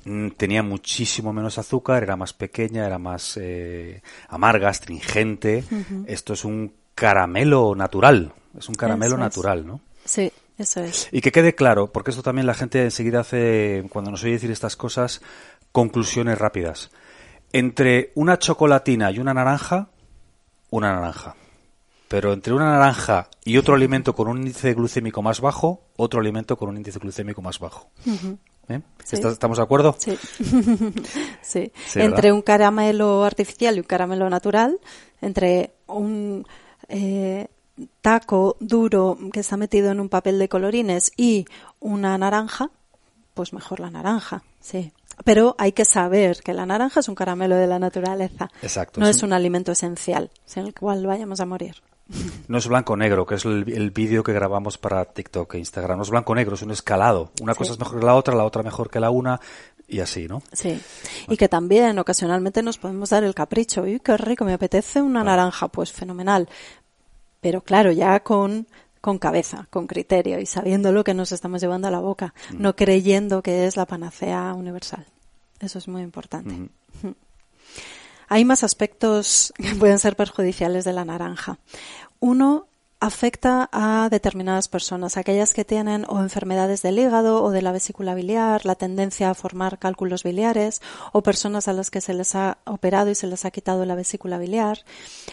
Mm, 0.04 0.32
tenía 0.32 0.62
muchísimo 0.62 1.32
menos 1.32 1.58
azúcar, 1.58 2.04
era 2.04 2.18
más 2.18 2.34
pequeña, 2.34 2.86
era 2.86 3.00
más 3.00 3.38
eh, 3.42 4.02
amarga, 4.28 4.68
astringente. 4.68 5.64
Esto 6.06 6.34
es 6.34 6.44
un 6.44 6.74
caramelo 6.94 7.76
natural. 7.76 8.34
Es 8.58 8.70
un 8.70 8.76
caramelo 8.76 9.18
natural, 9.18 9.66
¿no? 9.66 9.82
Sí, 10.06 10.32
eso 10.58 10.82
es. 10.82 11.10
Y 11.12 11.22
que 11.22 11.32
quede 11.32 11.56
claro, 11.56 11.92
porque 11.92 12.12
esto 12.12 12.24
también 12.24 12.48
la 12.48 12.54
gente 12.54 12.84
enseguida 12.84 13.22
hace, 13.22 13.86
cuando 13.90 14.12
nos 14.12 14.24
oye 14.24 14.34
decir 14.34 14.52
estas 14.52 14.76
cosas, 14.76 15.22
conclusiones 15.72 16.38
rápidas. 16.38 16.92
Entre 17.52 18.12
una 18.16 18.38
chocolatina 18.40 19.12
y 19.12 19.20
una 19.20 19.34
naranja, 19.34 19.90
una 20.70 20.94
naranja. 20.94 21.36
Pero 22.08 22.34
entre 22.34 22.54
una 22.54 22.72
naranja 22.72 23.30
y 23.44 23.58
otro 23.58 23.74
alimento 23.74 24.14
con 24.14 24.28
un 24.28 24.38
índice 24.38 24.74
glucémico 24.74 25.22
más 25.22 25.42
bajo, 25.42 25.82
otro 25.98 26.20
alimento 26.20 26.56
con 26.56 26.70
un 26.70 26.78
índice 26.78 27.00
glucémico 27.00 27.42
más 27.42 27.60
bajo. 27.60 27.90
¿Eh? 28.70 28.80
¿Estamos 29.12 29.58
de 29.58 29.64
acuerdo? 29.64 29.96
Sí. 29.98 30.18
sí. 31.42 31.72
entre 31.96 32.32
un 32.32 32.42
caramelo 32.42 33.24
artificial 33.24 33.76
y 33.76 33.80
un 33.80 33.86
caramelo 33.86 34.30
natural, 34.30 34.80
entre 35.22 35.74
un 35.88 36.46
eh, 36.90 37.48
taco 38.02 38.58
duro 38.60 39.18
que 39.34 39.42
está 39.42 39.58
metido 39.58 39.92
en 39.92 40.00
un 40.00 40.10
papel 40.10 40.40
de 40.40 40.50
colorines 40.50 41.12
y 41.18 41.46
una 41.80 42.18
naranja, 42.18 42.70
pues 43.34 43.54
mejor 43.54 43.80
la 43.80 43.92
naranja, 43.92 44.44
sí. 44.60 44.92
Pero 45.24 45.56
hay 45.58 45.72
que 45.72 45.86
saber 45.86 46.42
que 46.44 46.54
la 46.54 46.66
naranja 46.66 47.00
es 47.00 47.08
un 47.08 47.16
caramelo 47.16 47.56
de 47.56 47.68
la 47.68 47.80
naturaleza. 47.80 48.50
Exacto. 48.62 49.00
No 49.00 49.08
es 49.08 49.24
un 49.24 49.32
alimento 49.32 49.72
esencial 49.72 50.30
sin 50.46 50.66
el 50.66 50.74
cual 50.74 51.06
vayamos 51.06 51.40
a 51.40 51.46
morir. 51.46 51.76
No 52.48 52.60
es 52.60 52.68
blanco-negro, 52.68 53.26
que 53.26 53.36
es 53.36 53.46
el, 53.46 53.92
vídeo 53.92 54.24
que 54.24 54.34
grabamos 54.34 54.78
para 54.78 55.06
TikTok 55.06 55.56
e 55.56 55.60
Instagram. 55.60 55.98
No 55.98 56.04
es 56.04 56.10
blanco-negro, 56.10 56.56
es 56.56 56.62
un 56.62 56.72
escalado. 56.72 57.32
Una 57.42 57.56
cosa 57.56 57.74
es 57.74 57.80
mejor 57.80 58.00
que 58.00 58.06
la 58.06 58.16
otra, 58.16 58.36
la 58.36 58.44
otra 58.44 58.62
mejor 58.62 58.90
que 58.90 59.00
la 59.00 59.10
una. 59.10 59.40
y 59.88 60.00
así, 60.00 60.28
¿no? 60.28 60.44
Sí. 60.52 60.80
Y 61.28 61.38
que 61.38 61.50
también 61.50 61.98
ocasionalmente 61.98 62.62
nos 62.62 62.78
podemos 62.78 63.10
dar 63.10 63.24
el 63.24 63.34
capricho. 63.34 63.82
Uy, 63.82 64.00
qué 64.00 64.18
rico, 64.18 64.46
me 64.46 64.54
apetece 64.54 65.02
una 65.02 65.24
naranja. 65.24 65.68
Pues 65.70 65.92
fenomenal. 65.92 66.48
Pero 67.46 67.62
claro, 67.62 67.92
ya 67.92 68.22
con 68.22 68.66
con 69.02 69.20
cabeza, 69.20 69.68
con 69.70 69.86
criterio 69.86 70.40
y 70.40 70.48
sabiendo 70.48 70.92
lo 70.92 71.04
que 71.04 71.14
nos 71.14 71.32
estamos 71.32 71.62
llevando 71.62 71.88
a 71.88 71.92
la 71.92 72.00
boca, 72.00 72.34
no 72.58 72.76
creyendo 72.76 73.44
que 73.44 73.68
es 73.68 73.78
la 73.78 73.86
panacea 73.86 74.56
universal. 74.56 75.06
Eso 75.60 75.78
es 75.78 75.88
muy 75.88 76.02
importante. 76.02 76.70
Hay 78.28 78.46
más 78.46 78.64
aspectos 78.64 79.54
que 79.58 79.76
pueden 79.76 80.00
ser 80.00 80.16
perjudiciales 80.16 80.86
de 80.86 80.94
la 80.94 81.06
naranja. 81.06 81.60
Uno 82.20 82.66
afecta 83.06 83.70
a 83.72 84.10
determinadas 84.10 84.68
personas, 84.68 85.16
aquellas 85.16 85.54
que 85.54 85.64
tienen 85.64 86.06
o 86.10 86.22
enfermedades 86.22 86.82
del 86.82 86.98
hígado 86.98 87.44
o 87.44 87.52
de 87.52 87.62
la 87.62 87.72
vesícula 87.72 88.16
biliar, 88.16 88.66
la 88.66 88.74
tendencia 88.74 89.30
a 89.30 89.36
formar 89.36 89.78
cálculos 89.78 90.24
biliares 90.24 90.82
o 91.14 91.22
personas 91.22 91.68
a 91.68 91.74
las 91.74 91.92
que 91.92 92.02
se 92.02 92.16
les 92.16 92.34
ha 92.34 92.58
operado 92.66 93.12
y 93.12 93.16
se 93.16 93.28
les 93.28 93.46
ha 93.46 93.52
quitado 93.52 93.86
la 93.86 93.94
vesícula 93.94 94.40
biliar. 94.40 94.80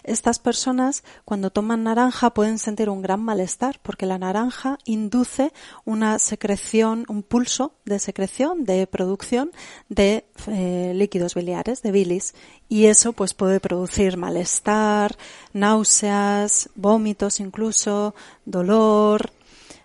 Estas 0.05 0.39
personas 0.39 1.03
cuando 1.25 1.51
toman 1.51 1.83
naranja 1.83 2.35
pueden 2.35 2.59
sentir 2.59 2.91
un 2.91 3.01
gran 3.01 3.21
malestar 3.21 3.81
porque 3.83 4.05
la 4.05 4.19
naranja 4.19 4.79
induce 4.85 5.53
una 5.87 6.19
secreción, 6.19 7.07
un 7.09 7.23
pulso 7.23 7.73
de 7.87 7.99
secreción, 7.99 8.65
de 8.65 8.87
producción 8.87 9.51
de 9.89 10.27
eh, 10.47 10.93
líquidos 10.95 11.35
biliares, 11.35 11.81
de 11.81 11.91
bilis 11.91 12.35
y 12.73 12.87
eso 12.87 13.13
pues 13.13 13.35
puede 13.35 13.61
producir 13.61 14.17
malestar, 14.17 15.19
náuseas, 15.53 16.71
vómitos 16.75 17.39
incluso, 17.39 18.15
dolor. 18.47 19.31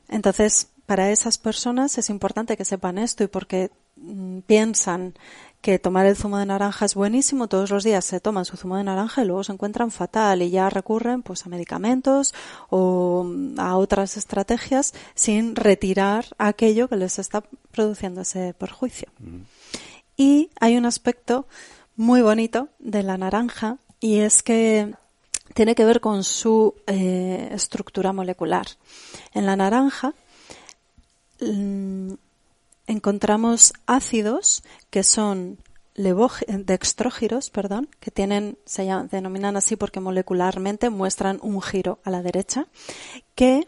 Entonces, 0.07 0.69
para 0.85 1.11
esas 1.11 1.37
personas 1.37 1.97
es 1.97 2.09
importante 2.09 2.55
que 2.55 2.63
sepan 2.63 2.97
esto 2.97 3.25
y 3.25 3.27
porque 3.27 3.71
mm, 3.97 4.39
piensan 4.47 5.15
que 5.59 5.79
tomar 5.79 6.05
el 6.05 6.15
zumo 6.15 6.37
de 6.37 6.45
naranja 6.45 6.85
es 6.85 6.95
buenísimo, 6.95 7.49
todos 7.49 7.71
los 7.71 7.83
días 7.83 8.05
se 8.05 8.21
toman 8.21 8.45
su 8.45 8.55
zumo 8.55 8.77
de 8.77 8.85
naranja 8.85 9.21
y 9.21 9.25
luego 9.25 9.43
se 9.43 9.51
encuentran 9.51 9.91
fatal 9.91 10.41
y 10.41 10.49
ya 10.49 10.69
recurren 10.69 11.23
pues 11.23 11.45
a 11.45 11.49
medicamentos 11.49 12.33
o 12.69 13.25
mm, 13.25 13.59
a 13.59 13.75
otras 13.75 14.15
estrategias 14.15 14.93
sin 15.13 15.57
retirar 15.57 16.27
aquello 16.37 16.87
que 16.87 16.95
les 16.95 17.19
está 17.19 17.43
produciendo 17.71 18.21
ese 18.21 18.53
perjuicio. 18.53 19.09
Y 20.15 20.51
hay 20.61 20.77
un 20.77 20.85
aspecto 20.85 21.47
muy 21.97 22.21
bonito 22.21 22.69
de 22.79 23.03
la 23.03 23.17
naranja 23.17 23.77
y 23.99 24.19
es 24.19 24.43
que 24.43 24.93
tiene 25.53 25.75
que 25.75 25.83
ver 25.83 25.99
con 25.99 26.23
su 26.23 26.75
eh, 26.85 27.49
estructura 27.51 28.13
molecular. 28.13 28.67
En 29.33 29.47
la 29.47 29.55
naranja 29.55 30.13
mm, 31.41 32.13
encontramos 32.85 33.73
ácidos 33.87 34.63
que 34.91 35.03
son 35.03 35.57
dextrógiros, 35.95 37.49
perdón, 37.49 37.89
que 37.99 38.11
tienen, 38.11 38.59
se 38.65 38.83
denominan 39.09 39.57
así 39.57 39.75
porque 39.75 39.99
molecularmente 39.99 40.91
muestran 40.91 41.39
un 41.41 41.59
giro 41.59 41.97
a 42.03 42.11
la 42.11 42.21
derecha, 42.21 42.67
que 43.33 43.67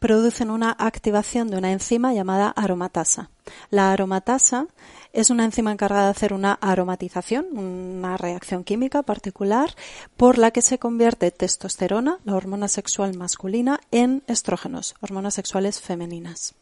producen 0.00 0.50
una 0.50 0.72
activación 0.72 1.48
de 1.48 1.58
una 1.58 1.70
enzima 1.70 2.12
llamada 2.12 2.48
aromatasa. 2.48 3.30
La 3.70 3.92
aromatasa 3.92 4.66
es 5.12 5.30
una 5.30 5.44
enzima 5.44 5.70
encargada 5.70 6.06
de 6.06 6.10
hacer 6.10 6.32
una 6.32 6.54
aromatización, 6.54 7.46
una 7.56 8.16
reacción 8.16 8.64
química 8.64 9.02
particular, 9.02 9.76
por 10.16 10.38
la 10.38 10.50
que 10.50 10.62
se 10.62 10.78
convierte 10.78 11.30
testosterona, 11.30 12.18
la 12.24 12.34
hormona 12.34 12.68
sexual 12.68 13.16
masculina, 13.16 13.80
en 13.90 14.22
estrógenos, 14.26 14.94
hormonas 15.00 15.34
sexuales 15.34 15.80
femeninas. 15.80 16.54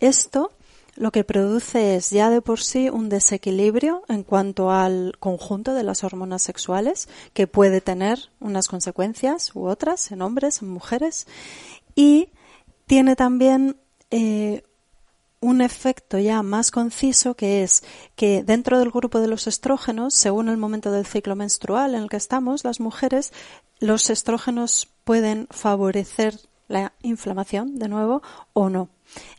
Esto 0.00 0.50
lo 0.96 1.12
que 1.12 1.24
produce 1.24 1.96
es 1.96 2.08
ya 2.08 2.30
de 2.30 2.40
por 2.40 2.60
sí 2.60 2.88
un 2.88 3.10
desequilibrio 3.10 4.02
en 4.08 4.22
cuanto 4.22 4.70
al 4.70 5.14
conjunto 5.18 5.74
de 5.74 5.82
las 5.82 6.04
hormonas 6.04 6.42
sexuales 6.42 7.08
que 7.34 7.46
puede 7.46 7.82
tener 7.82 8.30
unas 8.40 8.66
consecuencias 8.66 9.54
u 9.54 9.66
otras 9.66 10.10
en 10.10 10.22
hombres, 10.22 10.62
en 10.62 10.70
mujeres 10.70 11.26
y 11.94 12.30
tiene 12.86 13.16
también 13.16 13.76
eh, 14.10 14.62
un 15.40 15.60
efecto 15.60 16.18
ya 16.18 16.42
más 16.42 16.70
conciso 16.70 17.34
que 17.34 17.62
es 17.62 17.84
que 18.14 18.42
dentro 18.42 18.78
del 18.78 18.90
grupo 18.90 19.20
de 19.20 19.28
los 19.28 19.46
estrógenos, 19.46 20.14
según 20.14 20.48
el 20.48 20.56
momento 20.56 20.90
del 20.90 21.06
ciclo 21.06 21.36
menstrual 21.36 21.94
en 21.94 22.02
el 22.02 22.08
que 22.08 22.16
estamos, 22.16 22.64
las 22.64 22.80
mujeres, 22.80 23.32
los 23.78 24.10
estrógenos 24.10 24.88
pueden 25.04 25.46
favorecer 25.50 26.38
la 26.68 26.92
inflamación 27.02 27.78
de 27.78 27.88
nuevo 27.88 28.22
o 28.52 28.68
no. 28.70 28.88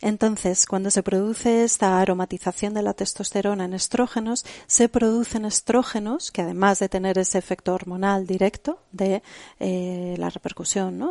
Entonces, 0.00 0.66
cuando 0.66 0.90
se 0.90 1.02
produce 1.02 1.64
esta 1.64 2.00
aromatización 2.00 2.74
de 2.74 2.82
la 2.82 2.94
testosterona 2.94 3.66
en 3.66 3.74
estrógenos, 3.74 4.44
se 4.66 4.88
producen 4.88 5.44
estrógenos 5.44 6.30
que 6.30 6.42
además 6.42 6.78
de 6.78 6.88
tener 6.88 7.18
ese 7.18 7.38
efecto 7.38 7.74
hormonal 7.74 8.26
directo 8.26 8.80
de 8.92 9.22
eh, 9.60 10.14
la 10.18 10.30
repercusión 10.30 11.02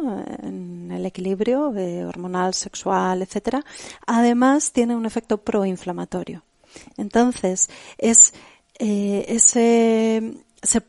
en 0.42 0.92
el 0.92 1.06
equilibrio 1.06 1.76
eh, 1.76 2.04
hormonal, 2.06 2.54
sexual, 2.54 3.22
etcétera, 3.22 3.64
además 4.06 4.72
tiene 4.72 4.96
un 4.96 5.06
efecto 5.06 5.38
proinflamatorio. 5.38 6.44
Entonces, 6.98 7.70
es 7.98 8.34
eh, 8.80 9.26
ese 9.28 10.46
se 10.62 10.82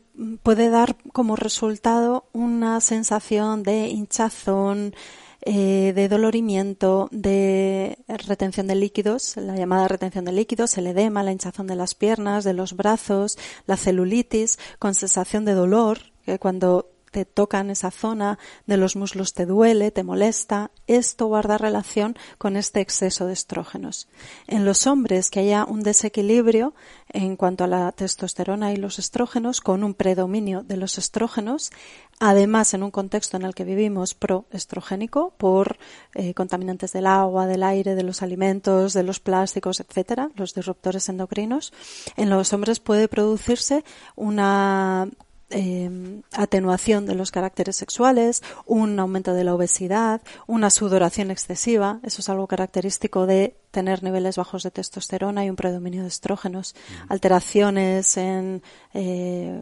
puede 0.43 0.69
dar 0.69 0.97
como 1.13 1.35
resultado 1.35 2.25
una 2.33 2.81
sensación 2.81 3.63
de 3.63 3.87
hinchazón, 3.87 4.93
eh, 5.41 5.93
de 5.95 6.09
dolorimiento, 6.09 7.07
de 7.11 7.97
retención 8.07 8.67
de 8.67 8.75
líquidos, 8.75 9.37
la 9.37 9.55
llamada 9.55 9.87
retención 9.87 10.25
de 10.25 10.33
líquidos, 10.33 10.77
el 10.77 10.87
edema, 10.87 11.23
la 11.23 11.31
hinchazón 11.31 11.67
de 11.67 11.75
las 11.75 11.95
piernas, 11.95 12.43
de 12.43 12.53
los 12.53 12.73
brazos, 12.73 13.37
la 13.65 13.77
celulitis, 13.77 14.59
con 14.79 14.95
sensación 14.95 15.45
de 15.45 15.53
dolor, 15.53 15.99
que 16.25 16.39
cuando 16.39 16.89
te 17.11 17.25
tocan 17.25 17.69
esa 17.69 17.91
zona 17.91 18.39
de 18.65 18.77
los 18.77 18.95
muslos 18.95 19.33
te 19.33 19.45
duele, 19.45 19.91
te 19.91 20.03
molesta, 20.03 20.71
esto 20.87 21.27
guarda 21.27 21.57
relación 21.57 22.17
con 22.37 22.57
este 22.57 22.81
exceso 22.81 23.25
de 23.25 23.33
estrógenos. 23.33 24.07
En 24.47 24.65
los 24.65 24.87
hombres 24.87 25.29
que 25.29 25.41
haya 25.41 25.65
un 25.65 25.83
desequilibrio 25.83 26.73
en 27.09 27.35
cuanto 27.35 27.63
a 27.63 27.67
la 27.67 27.91
testosterona 27.91 28.71
y 28.71 28.77
los 28.77 28.99
estrógenos, 28.99 29.61
con 29.61 29.83
un 29.83 29.93
predominio 29.93 30.63
de 30.63 30.77
los 30.77 30.97
estrógenos, 30.97 31.71
además 32.19 32.73
en 32.73 32.83
un 32.83 32.91
contexto 32.91 33.37
en 33.37 33.43
el 33.43 33.55
que 33.55 33.63
vivimos 33.63 34.13
proestrogénico 34.13 35.33
por 35.37 35.77
eh, 36.13 36.33
contaminantes 36.33 36.91
del 36.91 37.07
agua, 37.07 37.47
del 37.47 37.63
aire, 37.63 37.95
de 37.95 38.03
los 38.03 38.21
alimentos, 38.21 38.93
de 38.93 39.03
los 39.03 39.19
plásticos, 39.19 39.79
etcétera, 39.79 40.29
los 40.35 40.53
disruptores 40.53 41.09
endocrinos, 41.09 41.73
en 42.17 42.29
los 42.29 42.53
hombres 42.53 42.79
puede 42.79 43.07
producirse 43.07 43.83
una 44.15 45.09
eh, 45.49 46.21
atenuación 46.33 47.05
de 47.05 47.15
los 47.15 47.31
caracteres 47.31 47.75
sexuales, 47.75 48.43
un 48.65 48.99
aumento 48.99 49.33
de 49.33 49.43
la 49.43 49.55
obesidad, 49.55 50.21
una 50.47 50.69
sudoración 50.69 51.31
excesiva, 51.31 51.99
eso 52.03 52.21
es 52.21 52.29
algo 52.29 52.47
característico 52.47 53.25
de 53.25 53.55
tener 53.71 54.03
niveles 54.03 54.37
bajos 54.37 54.63
de 54.63 54.71
testosterona 54.71 55.45
y 55.45 55.49
un 55.49 55.55
predominio 55.55 56.01
de 56.01 56.07
estrógenos, 56.07 56.75
alteraciones 57.07 58.17
en 58.17 58.61
eh, 58.93 59.61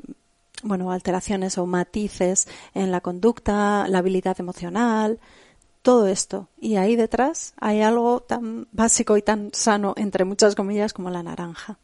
bueno, 0.63 0.91
alteraciones 0.91 1.57
o 1.57 1.65
matices 1.65 2.47
en 2.73 2.91
la 2.91 3.01
conducta, 3.01 3.87
la 3.87 3.99
habilidad 3.99 4.39
emocional, 4.39 5.19
todo 5.81 6.07
esto. 6.07 6.49
Y 6.59 6.77
ahí 6.77 6.95
detrás 6.95 7.53
hay 7.59 7.81
algo 7.81 8.21
tan 8.21 8.67
básico 8.71 9.17
y 9.17 9.21
tan 9.21 9.51
sano, 9.53 9.93
entre 9.97 10.25
muchas 10.25 10.55
comillas, 10.55 10.93
como 10.93 11.09
la 11.09 11.23
naranja. 11.23 11.77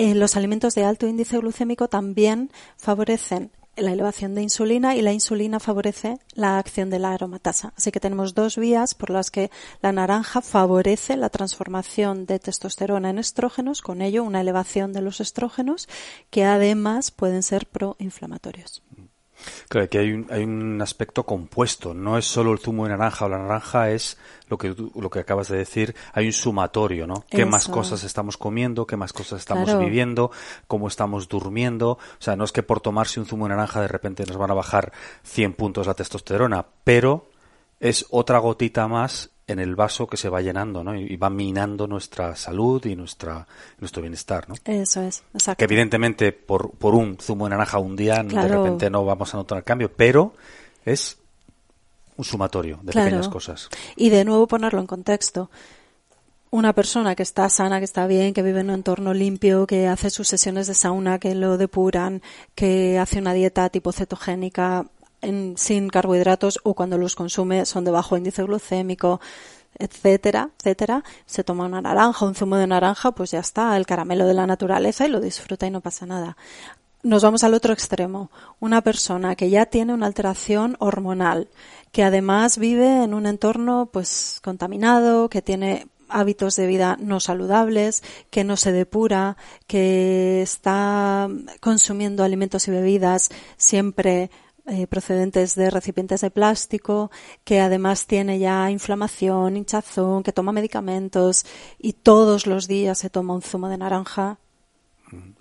Eh, 0.00 0.14
los 0.14 0.36
alimentos 0.36 0.76
de 0.76 0.84
alto 0.84 1.08
índice 1.08 1.38
glucémico 1.38 1.88
también 1.88 2.52
favorecen 2.76 3.50
la 3.74 3.90
elevación 3.90 4.32
de 4.32 4.42
insulina 4.42 4.94
y 4.94 5.02
la 5.02 5.12
insulina 5.12 5.58
favorece 5.58 6.20
la 6.34 6.56
acción 6.56 6.88
de 6.88 7.00
la 7.00 7.14
aromatasa. 7.14 7.72
Así 7.76 7.90
que 7.90 7.98
tenemos 7.98 8.32
dos 8.32 8.58
vías 8.58 8.94
por 8.94 9.10
las 9.10 9.32
que 9.32 9.50
la 9.82 9.90
naranja 9.90 10.40
favorece 10.40 11.16
la 11.16 11.30
transformación 11.30 12.26
de 12.26 12.38
testosterona 12.38 13.10
en 13.10 13.18
estrógenos, 13.18 13.82
con 13.82 14.00
ello 14.00 14.22
una 14.22 14.40
elevación 14.40 14.92
de 14.92 15.02
los 15.02 15.20
estrógenos 15.20 15.88
que 16.30 16.44
además 16.44 17.10
pueden 17.10 17.42
ser 17.42 17.66
proinflamatorios. 17.66 18.84
Claro, 19.68 19.88
que 19.88 19.98
hay 19.98 20.12
un, 20.12 20.26
hay 20.30 20.44
un 20.44 20.80
aspecto 20.82 21.24
compuesto, 21.24 21.94
no 21.94 22.18
es 22.18 22.24
solo 22.24 22.52
el 22.52 22.58
zumo 22.58 22.84
de 22.84 22.90
naranja 22.90 23.26
o 23.26 23.28
la 23.28 23.38
naranja, 23.38 23.90
es 23.90 24.18
lo 24.48 24.58
que, 24.58 24.74
lo 24.94 25.10
que 25.10 25.20
acabas 25.20 25.48
de 25.48 25.58
decir, 25.58 25.94
hay 26.12 26.26
un 26.26 26.32
sumatorio, 26.32 27.06
¿no? 27.06 27.24
¿Qué 27.28 27.44
más 27.44 27.68
cosas 27.68 28.04
estamos 28.04 28.36
comiendo? 28.36 28.86
¿Qué 28.86 28.96
más 28.96 29.12
cosas 29.12 29.40
estamos 29.40 29.78
viviendo? 29.78 30.30
¿Cómo 30.66 30.88
estamos 30.88 31.28
durmiendo? 31.28 31.92
O 31.92 31.98
sea, 32.18 32.36
no 32.36 32.44
es 32.44 32.52
que 32.52 32.62
por 32.62 32.80
tomarse 32.80 33.20
un 33.20 33.26
zumo 33.26 33.46
de 33.46 33.50
naranja 33.50 33.80
de 33.80 33.88
repente 33.88 34.24
nos 34.26 34.36
van 34.36 34.50
a 34.50 34.54
bajar 34.54 34.92
100 35.24 35.54
puntos 35.54 35.86
la 35.86 35.94
testosterona, 35.94 36.66
pero 36.84 37.28
es 37.80 38.06
otra 38.10 38.38
gotita 38.38 38.88
más 38.88 39.30
en 39.48 39.58
el 39.58 39.74
vaso 39.74 40.06
que 40.06 40.18
se 40.18 40.28
va 40.28 40.42
llenando, 40.42 40.84
¿no? 40.84 40.94
Y 40.94 41.16
va 41.16 41.30
minando 41.30 41.86
nuestra 41.86 42.36
salud 42.36 42.84
y 42.84 42.94
nuestra 42.94 43.46
nuestro 43.80 44.02
bienestar, 44.02 44.46
¿no? 44.48 44.54
Eso 44.64 45.00
es, 45.00 45.24
exacto. 45.32 45.58
Que 45.58 45.64
evidentemente 45.64 46.32
por, 46.32 46.70
por 46.72 46.94
un 46.94 47.16
zumo 47.18 47.46
de 47.46 47.50
naranja 47.50 47.78
un 47.78 47.96
día 47.96 48.22
de 48.22 48.48
repente 48.48 48.90
no 48.90 49.04
vamos 49.04 49.34
a 49.34 49.38
notar 49.38 49.58
el 49.58 49.64
cambio, 49.64 49.90
pero 49.90 50.34
es 50.84 51.16
un 52.16 52.24
sumatorio 52.24 52.78
de 52.82 52.92
pequeñas 52.92 53.28
cosas. 53.28 53.70
Y 53.96 54.10
de 54.10 54.24
nuevo 54.24 54.46
ponerlo 54.46 54.80
en 54.80 54.86
contexto. 54.86 55.50
una 56.50 56.74
persona 56.74 57.14
que 57.14 57.22
está 57.22 57.48
sana, 57.48 57.78
que 57.78 57.84
está 57.84 58.06
bien, 58.06 58.34
que 58.34 58.42
vive 58.42 58.60
en 58.60 58.70
un 58.70 58.76
entorno 58.76 59.14
limpio, 59.14 59.66
que 59.66 59.86
hace 59.86 60.10
sus 60.10 60.28
sesiones 60.28 60.66
de 60.66 60.74
sauna, 60.74 61.18
que 61.18 61.34
lo 61.34 61.56
depuran, 61.56 62.22
que 62.54 62.98
hace 62.98 63.18
una 63.18 63.32
dieta 63.32 63.68
tipo 63.70 63.92
cetogénica 63.92 64.86
sin 65.20 65.88
carbohidratos 65.88 66.60
o 66.62 66.74
cuando 66.74 66.98
los 66.98 67.16
consume 67.16 67.66
son 67.66 67.84
de 67.84 67.90
bajo 67.90 68.16
índice 68.16 68.42
glucémico, 68.42 69.20
etcétera, 69.78 70.50
etcétera, 70.58 71.04
se 71.26 71.44
toma 71.44 71.66
una 71.66 71.80
naranja, 71.80 72.26
un 72.26 72.34
zumo 72.34 72.56
de 72.56 72.66
naranja, 72.66 73.12
pues 73.12 73.30
ya 73.30 73.40
está, 73.40 73.76
el 73.76 73.86
caramelo 73.86 74.26
de 74.26 74.34
la 74.34 74.46
naturaleza 74.46 75.06
y 75.06 75.10
lo 75.10 75.20
disfruta 75.20 75.66
y 75.66 75.70
no 75.70 75.80
pasa 75.80 76.06
nada. 76.06 76.36
Nos 77.02 77.22
vamos 77.22 77.44
al 77.44 77.54
otro 77.54 77.72
extremo. 77.72 78.30
Una 78.58 78.82
persona 78.82 79.36
que 79.36 79.50
ya 79.50 79.66
tiene 79.66 79.94
una 79.94 80.06
alteración 80.06 80.76
hormonal, 80.80 81.48
que 81.92 82.02
además 82.02 82.58
vive 82.58 83.04
en 83.04 83.14
un 83.14 83.26
entorno 83.26 83.88
pues 83.92 84.40
contaminado, 84.42 85.28
que 85.28 85.40
tiene 85.40 85.86
hábitos 86.08 86.56
de 86.56 86.66
vida 86.66 86.96
no 86.98 87.20
saludables, 87.20 88.02
que 88.30 88.42
no 88.42 88.56
se 88.56 88.72
depura, 88.72 89.36
que 89.66 90.42
está 90.42 91.28
consumiendo 91.60 92.24
alimentos 92.24 92.66
y 92.66 92.72
bebidas 92.72 93.28
siempre 93.56 94.30
eh, 94.68 94.86
procedentes 94.86 95.54
de 95.54 95.70
recipientes 95.70 96.20
de 96.20 96.30
plástico, 96.30 97.10
que 97.44 97.60
además 97.60 98.06
tiene 98.06 98.38
ya 98.38 98.70
inflamación, 98.70 99.56
hinchazón, 99.56 100.22
que 100.22 100.32
toma 100.32 100.52
medicamentos 100.52 101.46
y 101.78 101.94
todos 101.94 102.46
los 102.46 102.68
días 102.68 102.98
se 102.98 103.10
toma 103.10 103.34
un 103.34 103.42
zumo 103.42 103.68
de 103.68 103.78
naranja, 103.78 104.38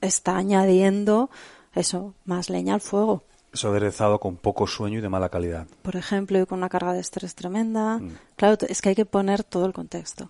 está 0.02 0.38
añadiendo 0.38 1.30
eso, 1.76 2.16
más 2.26 2.50
leña 2.50 2.74
al 2.74 2.82
fuego. 2.82 3.24
Eso 3.54 3.70
aderezado 3.70 4.20
con 4.20 4.36
poco 4.36 4.68
sueño 4.68 5.00
y 5.00 5.02
de 5.02 5.10
mala 5.10 5.30
calidad. 5.30 5.68
Por 5.82 5.96
ejemplo, 5.96 6.40
y 6.40 6.46
con 6.46 6.60
una 6.60 6.70
carga 6.70 6.94
de 6.94 7.00
estrés 7.00 7.34
tremenda. 7.34 7.98
Mm. 7.98 8.18
Claro, 8.36 8.58
es 8.68 8.82
que 8.82 8.90
hay 8.90 8.96
que 8.96 9.06
poner 9.06 9.44
todo 9.44 9.66
el 9.66 9.74
contexto. 9.74 10.28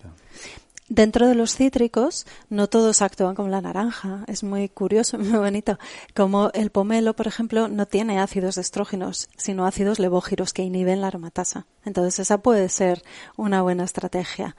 Dentro 0.88 1.28
de 1.28 1.34
los 1.34 1.54
cítricos, 1.54 2.26
no 2.48 2.66
todos 2.66 3.02
actúan 3.02 3.34
como 3.34 3.48
la 3.48 3.60
naranja. 3.60 4.24
Es 4.26 4.42
muy 4.42 4.70
curioso, 4.70 5.18
muy 5.18 5.38
bonito. 5.38 5.78
Como 6.14 6.50
el 6.54 6.70
pomelo, 6.70 7.14
por 7.14 7.26
ejemplo, 7.26 7.68
no 7.68 7.86
tiene 7.86 8.20
ácidos 8.20 8.56
estrógenos, 8.56 9.28
sino 9.36 9.66
ácidos 9.66 9.98
levógiros 9.98 10.52
que 10.52 10.62
inhiben 10.62 11.02
la 11.02 11.08
aromatasa. 11.08 11.66
Entonces, 11.84 12.18
esa 12.20 12.38
puede 12.38 12.70
ser 12.70 13.02
una 13.36 13.60
buena 13.60 13.84
estrategia. 13.84 14.56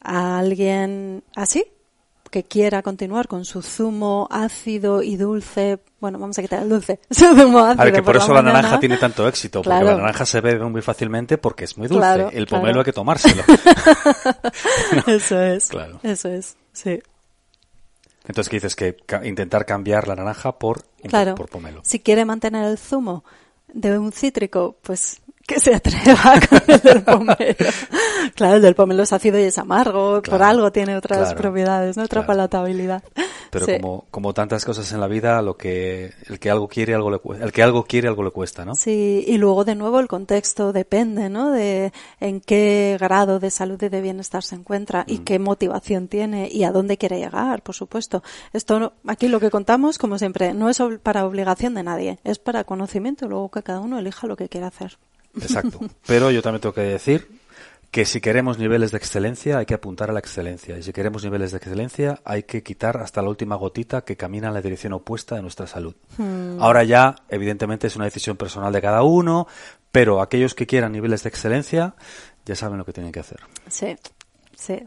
A 0.00 0.38
alguien 0.38 1.22
así, 1.36 1.64
que 2.30 2.44
quiera 2.44 2.82
continuar 2.82 3.26
con 3.28 3.44
su 3.44 3.60
zumo 3.60 4.28
ácido 4.30 5.02
y 5.02 5.16
dulce, 5.16 5.80
bueno, 6.00 6.18
vamos 6.18 6.38
a 6.38 6.42
quitar 6.42 6.62
el 6.62 6.68
dulce, 6.68 7.00
su 7.10 7.26
zumo 7.34 7.58
ácido. 7.58 7.82
A 7.82 7.84
ver, 7.84 7.94
que 7.94 8.02
por, 8.02 8.16
eso 8.16 8.32
la, 8.32 8.42
naranja 8.42 8.78
tiene 8.78 8.96
tanto 8.96 9.26
éxito, 9.26 9.62
porque 9.62 9.84
la 9.84 9.96
naranja 9.96 10.24
se 10.24 10.40
bebe 10.40 10.64
muy 10.66 10.82
fácilmente 10.82 11.38
porque 11.38 11.64
es 11.64 11.76
muy 11.76 11.88
dulce. 11.88 12.28
el 12.32 12.46
pomelo 12.46 12.80
hay 12.80 12.84
que 12.84 12.92
tomárselo. 12.92 13.42
Eso 15.06 15.40
es. 15.42 15.68
Claro. 15.68 16.00
Eso 16.02 16.28
es, 16.28 16.56
sí. 16.72 17.00
Entonces, 18.26 18.48
¿qué 18.48 18.56
dices? 18.56 18.76
Que 18.76 18.96
intentar 19.24 19.66
cambiar 19.66 20.06
la 20.06 20.14
naranja 20.14 20.58
por, 20.58 20.84
por 21.36 21.48
pomelo. 21.48 21.80
Si 21.84 22.00
quiere 22.00 22.24
mantener 22.24 22.64
el 22.64 22.78
zumo 22.78 23.24
de 23.72 23.98
un 23.98 24.12
cítrico, 24.12 24.76
pues 24.82 25.20
que 25.50 25.58
se 25.58 25.74
atreva 25.74 26.40
con 26.48 26.62
el 26.68 26.80
del 26.80 27.02
pomelo. 27.02 27.56
claro, 28.36 28.56
el 28.56 28.62
del 28.62 28.74
pomelo 28.76 29.02
es 29.02 29.12
ácido 29.12 29.36
y 29.36 29.42
es 29.42 29.58
amargo, 29.58 30.22
por 30.22 30.42
algo 30.44 30.70
tiene 30.70 30.96
otras 30.96 31.34
propiedades, 31.34 31.96
¿no? 31.96 32.04
otra 32.04 32.24
palatabilidad. 32.24 33.02
Pero 33.50 33.66
como, 33.66 34.04
como 34.12 34.32
tantas 34.32 34.64
cosas 34.64 34.92
en 34.92 35.00
la 35.00 35.08
vida, 35.08 35.42
lo 35.42 35.56
que 35.56 36.12
el 36.28 36.38
que 36.38 36.50
algo 36.50 36.68
quiere 36.68 36.94
algo 36.94 37.10
le 37.10 37.18
cuesta, 37.18 37.44
el 37.44 37.50
que 37.50 37.64
algo 37.64 37.82
quiere 37.82 38.06
algo 38.06 38.22
le 38.22 38.30
cuesta, 38.30 38.64
¿no? 38.64 38.76
Sí, 38.76 39.24
y 39.26 39.38
luego 39.38 39.64
de 39.64 39.74
nuevo 39.74 39.98
el 39.98 40.06
contexto 40.06 40.72
depende, 40.72 41.28
¿no? 41.28 41.50
De 41.50 41.92
en 42.20 42.40
qué 42.40 42.96
grado 43.00 43.40
de 43.40 43.50
salud 43.50 43.82
y 43.82 43.88
de 43.88 44.00
bienestar 44.00 44.44
se 44.44 44.54
encuentra 44.54 45.04
y 45.08 45.18
mm. 45.18 45.24
qué 45.24 45.38
motivación 45.40 46.06
tiene 46.06 46.48
y 46.48 46.62
a 46.62 46.70
dónde 46.70 46.96
quiere 46.96 47.18
llegar, 47.18 47.62
por 47.62 47.74
supuesto. 47.74 48.22
Esto 48.52 48.92
aquí 49.04 49.26
lo 49.26 49.40
que 49.40 49.50
contamos, 49.50 49.98
como 49.98 50.16
siempre, 50.16 50.54
no 50.54 50.68
es 50.68 50.80
para 51.02 51.26
obligación 51.26 51.74
de 51.74 51.82
nadie, 51.82 52.20
es 52.22 52.38
para 52.38 52.62
conocimiento, 52.62 53.26
luego 53.26 53.50
que 53.50 53.64
cada 53.64 53.80
uno 53.80 53.98
elija 53.98 54.28
lo 54.28 54.36
que 54.36 54.48
quiera 54.48 54.68
hacer. 54.68 54.96
Exacto. 55.36 55.80
Pero 56.06 56.30
yo 56.30 56.42
también 56.42 56.60
tengo 56.60 56.74
que 56.74 56.80
decir 56.82 57.40
que 57.90 58.04
si 58.04 58.20
queremos 58.20 58.58
niveles 58.58 58.92
de 58.92 58.98
excelencia 58.98 59.58
hay 59.58 59.66
que 59.66 59.74
apuntar 59.74 60.10
a 60.10 60.12
la 60.12 60.20
excelencia 60.20 60.78
y 60.78 60.82
si 60.82 60.92
queremos 60.92 61.24
niveles 61.24 61.50
de 61.50 61.56
excelencia 61.56 62.20
hay 62.24 62.44
que 62.44 62.62
quitar 62.62 62.98
hasta 62.98 63.20
la 63.20 63.28
última 63.28 63.56
gotita 63.56 64.02
que 64.02 64.16
camina 64.16 64.48
en 64.48 64.54
la 64.54 64.62
dirección 64.62 64.92
opuesta 64.92 65.34
de 65.34 65.42
nuestra 65.42 65.66
salud. 65.66 65.94
Hmm. 66.16 66.60
Ahora 66.60 66.84
ya, 66.84 67.16
evidentemente, 67.28 67.88
es 67.88 67.96
una 67.96 68.04
decisión 68.04 68.36
personal 68.36 68.72
de 68.72 68.80
cada 68.80 69.02
uno, 69.02 69.48
pero 69.90 70.20
aquellos 70.20 70.54
que 70.54 70.66
quieran 70.66 70.92
niveles 70.92 71.24
de 71.24 71.30
excelencia 71.30 71.94
ya 72.44 72.54
saben 72.54 72.78
lo 72.78 72.84
que 72.84 72.92
tienen 72.92 73.12
que 73.12 73.20
hacer. 73.20 73.40
Sí, 73.68 73.96
sí. 74.56 74.82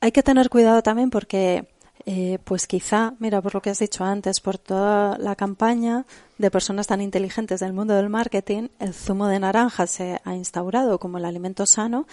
Hay 0.00 0.12
que 0.12 0.22
tener 0.22 0.48
cuidado 0.48 0.82
también 0.82 1.10
porque 1.10 1.66
eh, 2.10 2.38
pues 2.42 2.66
quizá, 2.66 3.12
mira, 3.18 3.42
por 3.42 3.52
lo 3.52 3.60
que 3.60 3.68
has 3.68 3.80
dicho 3.80 4.02
antes, 4.02 4.40
por 4.40 4.56
toda 4.56 5.18
la 5.18 5.36
campaña 5.36 6.06
de 6.38 6.50
personas 6.50 6.86
tan 6.86 7.02
inteligentes 7.02 7.60
del 7.60 7.74
mundo 7.74 7.92
del 7.92 8.08
marketing, 8.08 8.68
el 8.78 8.94
zumo 8.94 9.28
de 9.28 9.38
naranja 9.38 9.86
se 9.86 10.18
ha 10.24 10.34
instaurado 10.34 10.98
como 10.98 11.18
el 11.18 11.26
alimento 11.26 11.66
sano 11.66 12.06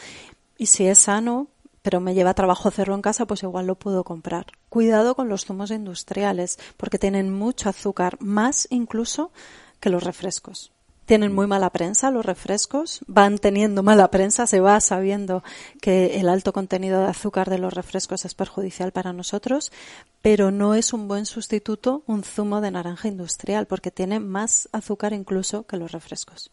y 0.57 0.65
si 0.65 0.85
es 0.85 0.99
sano, 0.99 1.47
pero 1.81 2.01
me 2.01 2.13
lleva 2.13 2.33
trabajo 2.33 2.67
hacerlo 2.67 2.93
en 2.93 3.01
casa, 3.01 3.25
pues 3.25 3.43
igual 3.43 3.67
lo 3.67 3.75
puedo 3.75 4.03
comprar. 4.03 4.47
Cuidado 4.67 5.15
con 5.15 5.29
los 5.29 5.45
zumos 5.45 5.71
industriales, 5.71 6.59
porque 6.75 6.99
tienen 6.99 7.31
mucho 7.31 7.69
azúcar, 7.69 8.17
más 8.19 8.67
incluso 8.71 9.31
que 9.79 9.89
los 9.89 10.03
refrescos 10.03 10.74
tienen 11.05 11.33
muy 11.33 11.47
mala 11.47 11.69
prensa 11.69 12.11
los 12.11 12.25
refrescos, 12.25 13.01
van 13.07 13.37
teniendo 13.37 13.83
mala 13.83 14.09
prensa, 14.11 14.47
se 14.47 14.59
va 14.59 14.79
sabiendo 14.81 15.43
que 15.81 16.19
el 16.19 16.29
alto 16.29 16.53
contenido 16.53 17.01
de 17.01 17.07
azúcar 17.07 17.49
de 17.49 17.59
los 17.59 17.73
refrescos 17.73 18.25
es 18.25 18.33
perjudicial 18.33 18.91
para 18.91 19.13
nosotros, 19.13 19.71
pero 20.21 20.51
no 20.51 20.75
es 20.75 20.93
un 20.93 21.07
buen 21.07 21.25
sustituto 21.25 22.03
un 22.07 22.23
zumo 22.23 22.61
de 22.61 22.71
naranja 22.71 23.07
industrial 23.07 23.67
porque 23.67 23.91
tiene 23.91 24.19
más 24.19 24.67
azúcar 24.71 25.13
incluso 25.13 25.65
que 25.65 25.77
los 25.77 25.91
refrescos. 25.91 26.51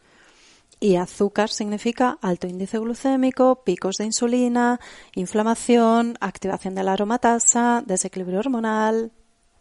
Y 0.81 0.97
azúcar 0.97 1.49
significa 1.49 2.19
alto 2.23 2.49
índice 2.49 2.79
glucémico, 2.79 3.63
picos 3.65 3.99
de 3.99 4.05
insulina, 4.05 4.81
inflamación, 5.15 6.17
activación 6.21 6.75
de 6.75 6.83
la 6.83 6.95
aromatasa, 6.95 7.85
desequilibrio 7.87 8.41
hormonal, 8.41 9.13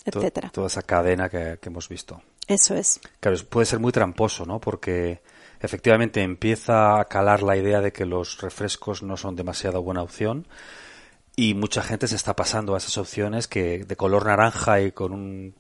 etcétera. 0.06 0.50
Toda 0.50 0.68
esa 0.68 0.82
cadena 0.82 1.30
que 1.30 1.58
hemos 1.64 1.90
visto. 1.90 2.22
Eso 2.48 2.76
es. 2.76 3.00
Claro, 3.20 3.38
puede 3.50 3.66
ser 3.66 3.80
muy 3.80 3.92
tramposo, 3.92 4.46
¿no? 4.46 4.60
Porque 4.60 5.22
efectivamente 5.62 6.22
empieza 6.22 7.00
a 7.00 7.06
calar 7.06 7.44
la 7.44 7.56
idea 7.56 7.82
de 7.82 7.94
que 7.94 8.06
los 8.06 8.42
refrescos 8.42 9.04
no 9.04 9.16
son 9.16 9.36
demasiado 9.36 9.82
buena 9.82 10.02
opción 10.02 10.48
y 11.36 11.54
mucha 11.54 11.82
gente 11.82 12.08
se 12.08 12.16
está 12.16 12.36
pasando 12.36 12.76
a 12.76 12.78
esas 12.78 12.98
opciones 12.98 13.48
que 13.48 13.86
de 13.86 13.96
color 13.96 14.26
naranja 14.26 14.82
y 14.82 14.92
con 14.92 15.14
un 15.14 15.56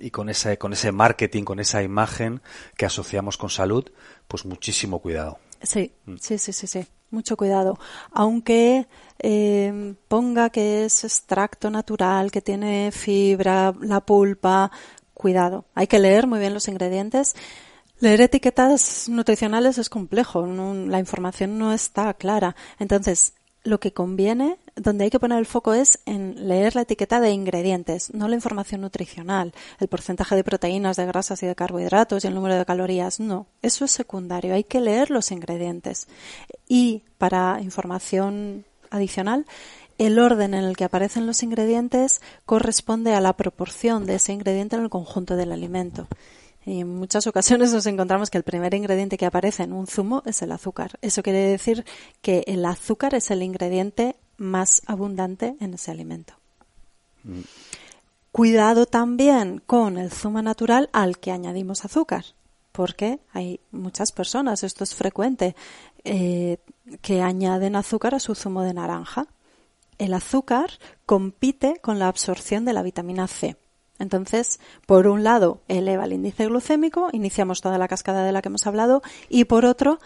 y 0.00 0.10
con 0.10 0.28
ese 0.30 0.58
con 0.58 0.72
ese 0.72 0.90
marketing, 0.90 1.44
con 1.44 1.60
esa 1.60 1.82
imagen 1.82 2.40
que 2.76 2.86
asociamos 2.86 3.36
con 3.36 3.50
salud, 3.50 3.90
pues 4.26 4.44
muchísimo 4.46 5.00
cuidado. 5.00 5.38
Sí, 5.62 5.92
mm. 6.06 6.16
sí, 6.18 6.38
sí, 6.38 6.52
sí, 6.52 6.66
sí. 6.66 6.86
Mucho 7.12 7.36
cuidado. 7.36 7.78
Aunque 8.10 8.88
eh, 9.18 9.94
ponga 10.08 10.48
que 10.48 10.86
es 10.86 11.04
extracto 11.04 11.70
natural, 11.70 12.30
que 12.30 12.40
tiene 12.40 12.90
fibra, 12.90 13.74
la 13.82 14.00
pulpa, 14.00 14.72
cuidado. 15.12 15.66
Hay 15.74 15.86
que 15.86 15.98
leer 15.98 16.26
muy 16.26 16.40
bien 16.40 16.54
los 16.54 16.68
ingredientes. 16.68 17.36
Leer 18.00 18.22
etiquetas 18.22 19.10
nutricionales 19.10 19.76
es 19.76 19.90
complejo, 19.90 20.46
la 20.46 20.98
información 20.98 21.58
no 21.58 21.74
está 21.74 22.14
clara. 22.14 22.56
Entonces, 22.78 23.34
lo 23.62 23.78
que 23.78 23.92
conviene, 23.92 24.58
donde 24.76 25.04
hay 25.04 25.10
que 25.10 25.20
poner 25.20 25.38
el 25.38 25.46
foco 25.46 25.74
es 25.74 26.00
en 26.06 26.48
leer 26.48 26.74
la 26.74 26.82
etiqueta 26.82 27.20
de 27.20 27.30
ingredientes, 27.30 28.12
no 28.14 28.28
la 28.28 28.34
información 28.34 28.80
nutricional, 28.80 29.52
el 29.78 29.88
porcentaje 29.88 30.34
de 30.34 30.44
proteínas, 30.44 30.96
de 30.96 31.06
grasas 31.06 31.42
y 31.42 31.46
de 31.46 31.54
carbohidratos 31.54 32.24
y 32.24 32.28
el 32.28 32.34
número 32.34 32.56
de 32.56 32.64
calorías, 32.64 33.20
no, 33.20 33.46
eso 33.60 33.84
es 33.84 33.90
secundario, 33.90 34.54
hay 34.54 34.64
que 34.64 34.80
leer 34.80 35.10
los 35.10 35.30
ingredientes. 35.30 36.08
Y 36.68 37.04
para 37.18 37.60
información 37.60 38.64
adicional, 38.90 39.46
el 39.98 40.18
orden 40.18 40.54
en 40.54 40.64
el 40.64 40.76
que 40.76 40.84
aparecen 40.84 41.26
los 41.26 41.42
ingredientes 41.42 42.20
corresponde 42.46 43.14
a 43.14 43.20
la 43.20 43.36
proporción 43.36 44.06
de 44.06 44.16
ese 44.16 44.32
ingrediente 44.32 44.76
en 44.76 44.82
el 44.82 44.90
conjunto 44.90 45.36
del 45.36 45.52
alimento. 45.52 46.08
Y 46.64 46.80
en 46.80 46.88
muchas 46.88 47.26
ocasiones 47.26 47.72
nos 47.72 47.86
encontramos 47.86 48.30
que 48.30 48.38
el 48.38 48.44
primer 48.44 48.72
ingrediente 48.74 49.16
que 49.16 49.26
aparece 49.26 49.64
en 49.64 49.72
un 49.72 49.86
zumo 49.86 50.22
es 50.26 50.42
el 50.42 50.52
azúcar. 50.52 50.92
Eso 51.02 51.22
quiere 51.22 51.40
decir 51.40 51.84
que 52.20 52.44
el 52.46 52.64
azúcar 52.64 53.14
es 53.14 53.30
el 53.30 53.42
ingrediente 53.42 54.16
más 54.42 54.82
abundante 54.86 55.56
en 55.60 55.74
ese 55.74 55.90
alimento. 55.90 56.34
Mm. 57.24 57.40
Cuidado 58.30 58.86
también 58.86 59.62
con 59.66 59.98
el 59.98 60.10
zumo 60.10 60.42
natural 60.42 60.88
al 60.92 61.18
que 61.18 61.32
añadimos 61.32 61.84
azúcar, 61.84 62.24
porque 62.72 63.20
hay 63.32 63.60
muchas 63.70 64.12
personas, 64.12 64.62
esto 64.62 64.84
es 64.84 64.94
frecuente, 64.94 65.54
eh, 66.04 66.58
que 67.00 67.22
añaden 67.22 67.76
azúcar 67.76 68.14
a 68.14 68.20
su 68.20 68.34
zumo 68.34 68.62
de 68.62 68.74
naranja 68.74 69.28
el 69.98 70.14
azúcar 70.14 70.70
compite 71.06 71.76
con 71.80 71.98
la 71.98 72.08
absorción 72.08 72.64
de 72.64 72.72
la 72.72 72.82
vitamina 72.82 73.28
C. 73.28 73.56
Entonces, 73.98 74.58
por 74.86 75.06
un 75.06 75.22
lado, 75.22 75.60
eleva 75.68 76.06
el 76.06 76.12
índice 76.12 76.46
glucémico, 76.46 77.08
iniciamos 77.12 77.60
toda 77.60 77.78
la 77.78 77.88
cascada 77.88 78.24
de 78.24 78.32
la 78.32 78.42
que 78.42 78.48
hemos 78.48 78.66
hablado, 78.66 79.02
y 79.28 79.44
por 79.44 79.64
otro, 79.64 80.00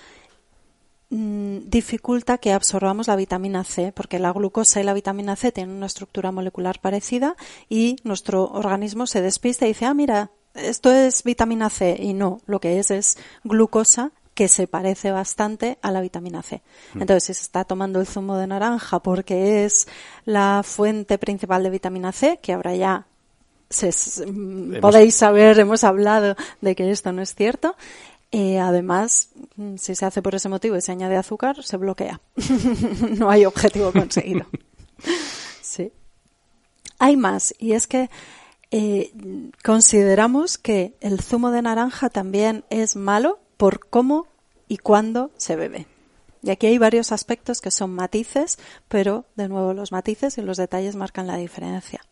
dificulta 1.09 2.39
que 2.39 2.53
absorbamos 2.53 3.07
la 3.07 3.17
vitamina 3.17 3.63
C, 3.63 3.93
porque 3.93 4.19
la 4.19 4.33
glucosa 4.33 4.81
y 4.81 4.85
la 4.85 4.95
vitamina 4.95 5.37
C 5.37 5.53
tienen 5.53 5.77
una 5.77 5.87
estructura 5.87 6.33
molecular 6.33 6.81
parecida 6.81 7.37
y 7.69 7.97
nuestro 8.03 8.45
organismo 8.45 9.07
se 9.07 9.23
despista 9.23 9.67
y 9.67 9.69
dice, 9.69 9.87
ah, 9.87 9.95
mira, 9.95 10.31
esto 10.55 10.93
es 10.93 11.23
vitamina 11.23 11.71
C 11.71 11.97
y 11.99 12.13
no, 12.13 12.41
lo 12.47 12.61
que 12.61 12.79
es 12.79 12.91
es 12.91 13.19
glucosa 13.45 14.11
que 14.35 14.49
se 14.49 14.67
parece 14.67 15.13
bastante 15.13 15.79
a 15.81 15.91
la 15.91 16.03
vitamina 16.03 16.43
C. 16.43 16.61
Mm. 16.93 17.01
Entonces, 17.01 17.25
si 17.25 17.35
se 17.35 17.43
está 17.43 17.65
tomando 17.65 18.01
el 18.01 18.07
zumo 18.07 18.37
de 18.37 18.47
naranja 18.47 19.01
porque 19.01 19.65
es 19.65 19.89
la 20.25 20.63
fuente 20.63 21.19
principal 21.19 21.63
de 21.63 21.71
vitamina 21.71 22.13
C, 22.13 22.39
que 22.43 22.53
ahora 22.53 22.77
ya 22.77 23.07
mm, 24.27 24.81
podéis 24.81 25.15
saber, 25.15 25.59
hemos 25.59 25.85
hablado 25.85 26.37
de 26.61 26.75
que 26.75 26.91
esto 26.91 27.13
no 27.13 27.23
es 27.23 27.35
cierto, 27.35 27.77
eh, 28.39 28.61
además, 28.61 29.31
mm, 29.57 29.77
si 29.79 29.95
se 29.95 30.05
hace 30.05 30.21
por 30.21 30.35
ese 30.35 30.51
motivo 30.51 30.77
y 30.77 30.83
se 30.83 30.93
añade 30.93 31.17
azúcar, 31.17 31.63
se 31.63 31.79
bloquea. 31.79 32.21
no 33.19 33.31
hay 33.31 33.47
objetivo 33.47 33.91
conseguido. 33.93 34.45
sí. 35.63 35.91
Hay 36.99 37.17
más, 37.17 37.55
y 37.59 37.73
es 37.73 37.87
que 37.87 38.11
eh, 38.71 39.11
consideramos 39.65 40.59
que 40.59 40.99
el 41.01 41.23
zumo 41.23 41.51
de 41.51 41.63
naranja 41.63 42.11
también 42.11 42.67
es 42.69 42.95
malo 42.95 43.39
por 43.57 43.89
cómo 43.89 44.27
y 44.69 44.77
cuándo 44.77 45.31
se 45.39 45.57
bebe. 45.57 45.87
Y 46.43 46.51
aquí 46.51 46.67
hay 46.67 46.77
varios 46.77 47.13
aspectos 47.13 47.63
que 47.63 47.71
son 47.71 47.95
matices, 47.95 48.59
pero 48.89 49.25
de 49.37 49.49
nuevo 49.49 49.73
los 49.73 49.93
matices 49.93 50.37
y 50.37 50.43
los 50.43 50.59
detalles 50.59 50.95
marcan 50.95 51.27
la 51.27 51.39
diferencia. 51.39 52.03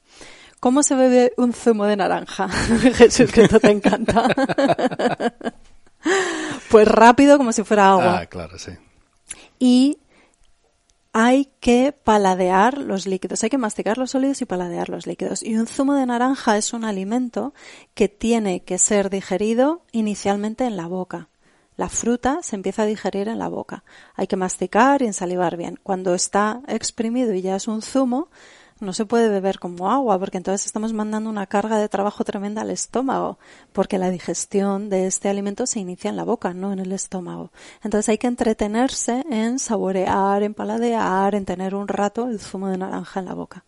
¿Cómo 0.58 0.82
se 0.82 0.94
bebe 0.94 1.34
un 1.36 1.52
zumo 1.52 1.84
de 1.84 1.96
naranja? 1.98 2.48
Jesús, 2.94 3.30
que 3.30 3.42
esto 3.42 3.60
te 3.60 3.72
encanta. 3.72 4.26
Pues 6.70 6.88
rápido 6.88 7.38
como 7.38 7.52
si 7.52 7.62
fuera 7.64 7.90
agua. 7.90 8.20
Ah, 8.20 8.26
claro, 8.26 8.58
sí. 8.58 8.72
Y 9.58 9.98
hay 11.12 11.48
que 11.60 11.92
paladear 11.92 12.76
los 12.76 13.06
líquidos, 13.06 13.44
hay 13.44 13.50
que 13.50 13.56
masticar 13.58 13.98
los 13.98 14.10
sólidos 14.10 14.42
y 14.42 14.46
paladear 14.46 14.88
los 14.88 15.06
líquidos. 15.06 15.44
Y 15.44 15.56
un 15.56 15.68
zumo 15.68 15.94
de 15.94 16.06
naranja 16.06 16.56
es 16.56 16.72
un 16.72 16.84
alimento 16.84 17.54
que 17.94 18.08
tiene 18.08 18.64
que 18.64 18.78
ser 18.78 19.10
digerido 19.10 19.82
inicialmente 19.92 20.64
en 20.64 20.76
la 20.76 20.88
boca. 20.88 21.28
La 21.76 21.88
fruta 21.88 22.38
se 22.42 22.56
empieza 22.56 22.82
a 22.82 22.86
digerir 22.86 23.28
en 23.28 23.38
la 23.38 23.48
boca. 23.48 23.84
Hay 24.14 24.26
que 24.26 24.36
masticar 24.36 25.02
y 25.02 25.06
ensalivar 25.06 25.56
bien. 25.56 25.78
Cuando 25.82 26.14
está 26.14 26.60
exprimido 26.66 27.32
y 27.32 27.42
ya 27.42 27.56
es 27.56 27.68
un 27.68 27.82
zumo, 27.82 28.28
no 28.84 28.92
se 28.92 29.06
puede 29.06 29.28
beber 29.28 29.58
como 29.58 29.90
agua, 29.90 30.18
porque 30.18 30.36
entonces 30.36 30.66
estamos 30.66 30.92
mandando 30.92 31.30
una 31.30 31.46
carga 31.46 31.78
de 31.78 31.88
trabajo 31.88 32.24
tremenda 32.24 32.62
al 32.62 32.70
estómago, 32.70 33.38
porque 33.72 33.98
la 33.98 34.10
digestión 34.10 34.90
de 34.90 35.06
este 35.06 35.28
alimento 35.28 35.66
se 35.66 35.80
inicia 35.80 36.10
en 36.10 36.16
la 36.16 36.24
boca, 36.24 36.54
no 36.54 36.72
en 36.72 36.78
el 36.78 36.92
estómago. 36.92 37.50
Entonces 37.82 38.08
hay 38.08 38.18
que 38.18 38.26
entretenerse 38.26 39.24
en 39.30 39.58
saborear, 39.58 40.42
en 40.42 40.54
paladear, 40.54 41.34
en 41.34 41.44
tener 41.44 41.74
un 41.74 41.88
rato 41.88 42.28
el 42.28 42.40
zumo 42.40 42.68
de 42.68 42.78
naranja 42.78 43.20
en 43.20 43.26
la 43.26 43.34
boca. 43.34 43.64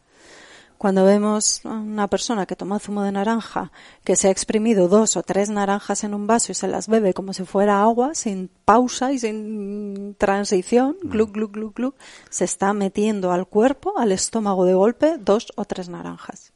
Cuando 0.79 1.05
vemos 1.05 1.65
a 1.65 1.71
una 1.71 2.07
persona 2.09 2.45
que 2.45 2.55
toma 2.55 2.79
zumo 2.79 3.03
de 3.03 3.12
naranja, 3.12 3.73
que 4.05 4.15
se 4.15 4.29
ha 4.29 4.31
exprimido 4.31 4.89
dos 4.89 5.17
o 5.17 5.23
tres 5.23 5.49
naranjas 5.49 6.05
en 6.05 6.12
un 6.12 6.27
vaso 6.27 6.53
y 6.53 6.55
se 6.55 6.69
las 6.69 6.87
bebe 6.89 7.15
como 7.15 7.33
si 7.33 7.45
fuera 7.45 7.83
agua, 7.83 8.15
sin 8.15 8.51
pausa 8.65 9.12
y 9.12 9.19
sin 9.19 10.15
transición, 10.19 10.97
mm. 11.03 11.09
gluc, 11.09 11.33
gluc, 11.33 11.53
gluc, 11.53 11.77
gluc, 11.77 11.95
se 12.29 12.45
está 12.45 12.73
metiendo 12.75 13.33
al 13.33 13.47
cuerpo, 13.47 13.99
al 13.99 14.12
estómago 14.12 14.67
de 14.67 14.75
golpe, 14.75 15.17
dos 15.19 15.53
o 15.57 15.65
tres 15.65 15.89
naranjas. 15.89 16.53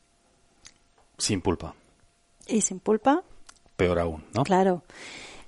Sin 1.17 1.41
pulpa. 1.41 1.75
Y 2.47 2.61
sin 2.61 2.81
pulpa. 2.81 3.23
Peor 3.77 3.99
aún, 4.01 4.25
¿no? 4.35 4.45
Claro. 4.45 4.83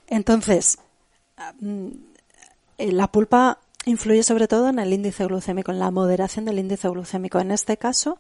Entonces, 0.07 0.79
mm, 1.61 1.89
la 2.79 3.11
pulpa 3.13 3.59
influye 3.85 4.23
sobre 4.23 4.49
todo 4.49 4.69
en 4.69 4.79
el 4.79 4.93
índice 4.93 5.27
glucémico, 5.27 5.73
en 5.73 5.79
la 5.79 5.91
moderación 5.91 6.45
del 6.45 6.59
índice 6.59 6.89
glucémico. 6.89 7.41
En 7.41 7.51
este 7.51 7.77
caso, 7.77 8.19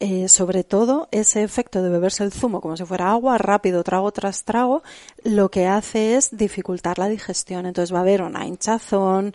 eh, 0.00 0.28
sobre 0.28 0.64
todo 0.64 1.08
ese 1.12 1.42
efecto 1.42 1.82
de 1.82 1.90
beberse 1.90 2.24
el 2.24 2.32
zumo 2.32 2.60
como 2.60 2.76
si 2.76 2.84
fuera 2.84 3.10
agua, 3.10 3.38
rápido, 3.38 3.84
trago 3.84 4.10
tras 4.12 4.44
trago, 4.44 4.82
lo 5.22 5.50
que 5.50 5.66
hace 5.66 6.16
es 6.16 6.36
dificultar 6.36 6.98
la 6.98 7.08
digestión. 7.08 7.66
Entonces 7.66 7.94
va 7.94 7.98
a 7.98 8.02
haber 8.02 8.22
una 8.22 8.46
hinchazón, 8.46 9.34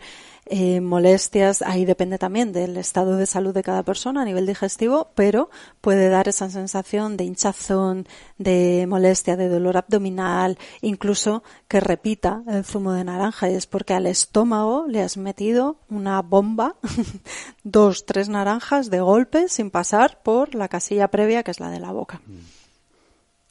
eh, 0.49 0.81
molestias, 0.81 1.61
ahí 1.61 1.85
depende 1.85 2.17
también 2.17 2.51
del 2.51 2.77
estado 2.77 3.17
de 3.17 3.25
salud 3.25 3.53
de 3.53 3.63
cada 3.63 3.83
persona 3.83 4.21
a 4.21 4.25
nivel 4.25 4.45
digestivo, 4.45 5.09
pero 5.15 5.49
puede 5.81 6.09
dar 6.09 6.27
esa 6.27 6.49
sensación 6.49 7.17
de 7.17 7.25
hinchazón, 7.25 8.07
de 8.37 8.85
molestia, 8.87 9.35
de 9.35 9.49
dolor 9.49 9.77
abdominal, 9.77 10.57
incluso 10.81 11.43
que 11.67 11.79
repita 11.79 12.43
el 12.47 12.63
zumo 12.63 12.93
de 12.93 13.03
naranja 13.03 13.49
y 13.49 13.55
es 13.55 13.67
porque 13.67 13.93
al 13.93 14.05
estómago 14.05 14.85
le 14.87 15.01
has 15.01 15.17
metido 15.17 15.77
una 15.89 16.21
bomba, 16.21 16.75
dos, 17.63 18.05
tres 18.05 18.29
naranjas 18.29 18.89
de 18.89 18.99
golpe 18.99 19.49
sin 19.49 19.71
pasar 19.71 20.21
por 20.23 20.55
la 20.55 20.67
casilla 20.67 21.09
previa 21.09 21.43
que 21.43 21.51
es 21.51 21.59
la 21.59 21.69
de 21.69 21.79
la 21.79 21.91
boca. 21.91 22.21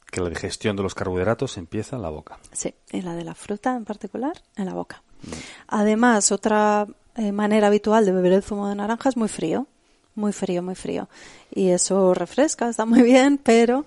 Que 0.09 0.21
la 0.21 0.29
digestión 0.29 0.75
de 0.75 0.83
los 0.83 0.95
carbohidratos 0.95 1.57
empieza 1.57 1.95
en 1.95 2.01
la 2.01 2.09
boca. 2.09 2.39
Sí, 2.51 2.73
y 2.91 3.01
la 3.01 3.13
de 3.13 3.23
la 3.23 3.35
fruta 3.35 3.75
en 3.75 3.85
particular 3.85 4.41
en 4.55 4.65
la 4.65 4.73
boca. 4.73 5.03
Además, 5.67 6.31
otra 6.31 6.87
eh, 7.15 7.31
manera 7.31 7.67
habitual 7.67 8.05
de 8.05 8.11
beber 8.11 8.33
el 8.33 8.43
zumo 8.43 8.69
de 8.69 8.75
naranja 8.75 9.09
es 9.09 9.17
muy 9.17 9.27
frío, 9.27 9.67
muy 10.15 10.33
frío, 10.33 10.61
muy 10.61 10.75
frío. 10.75 11.09
Y 11.53 11.69
eso 11.69 12.13
refresca, 12.13 12.69
está 12.69 12.85
muy 12.85 13.01
bien, 13.03 13.37
pero 13.37 13.85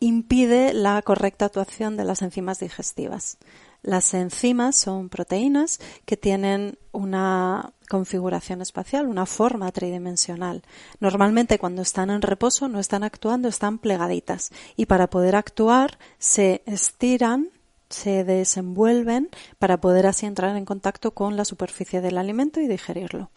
impide 0.00 0.74
la 0.74 1.00
correcta 1.02 1.46
actuación 1.46 1.96
de 1.96 2.04
las 2.04 2.22
enzimas 2.22 2.58
digestivas. 2.58 3.38
Las 3.82 4.14
enzimas 4.14 4.76
son 4.76 5.08
proteínas 5.08 5.80
que 6.04 6.16
tienen 6.16 6.78
una 6.92 7.72
configuración 7.88 8.62
espacial, 8.62 9.06
una 9.06 9.26
forma 9.26 9.70
tridimensional. 9.72 10.62
Normalmente 11.00 11.58
cuando 11.58 11.82
están 11.82 12.10
en 12.10 12.22
reposo 12.22 12.68
no 12.68 12.78
están 12.78 13.02
actuando, 13.02 13.48
están 13.48 13.78
plegaditas 13.78 14.50
y 14.76 14.86
para 14.86 15.10
poder 15.10 15.34
actuar 15.34 15.98
se 16.18 16.62
estiran 16.64 17.50
se 17.92 18.24
desenvuelven 18.24 19.28
para 19.58 19.80
poder 19.80 20.06
así 20.06 20.26
entrar 20.26 20.56
en 20.56 20.64
contacto 20.64 21.12
con 21.12 21.36
la 21.36 21.44
superficie 21.44 22.00
del 22.00 22.18
alimento 22.18 22.60
y 22.60 22.66
digerirlo. 22.66 23.30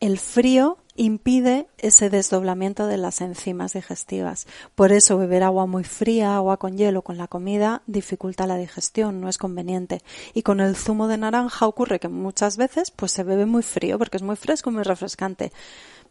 El 0.00 0.18
frío 0.18 0.76
impide 0.96 1.66
ese 1.78 2.10
desdoblamiento 2.10 2.86
de 2.86 2.98
las 2.98 3.20
enzimas 3.20 3.72
digestivas. 3.72 4.46
Por 4.74 4.92
eso 4.92 5.16
beber 5.16 5.42
agua 5.42 5.66
muy 5.66 5.84
fría, 5.84 6.36
agua 6.36 6.58
con 6.58 6.76
hielo 6.76 7.02
con 7.02 7.16
la 7.16 7.26
comida 7.26 7.82
dificulta 7.86 8.46
la 8.46 8.56
digestión, 8.56 9.20
no 9.20 9.28
es 9.28 9.38
conveniente. 9.38 10.02
Y 10.34 10.42
con 10.42 10.60
el 10.60 10.76
zumo 10.76 11.08
de 11.08 11.18
naranja 11.18 11.66
ocurre 11.66 12.00
que 12.00 12.08
muchas 12.08 12.56
veces 12.56 12.90
pues 12.90 13.12
se 13.12 13.24
bebe 13.24 13.46
muy 13.46 13.62
frío 13.62 13.98
porque 13.98 14.18
es 14.18 14.22
muy 14.22 14.36
fresco, 14.36 14.70
muy 14.70 14.82
refrescante. 14.82 15.52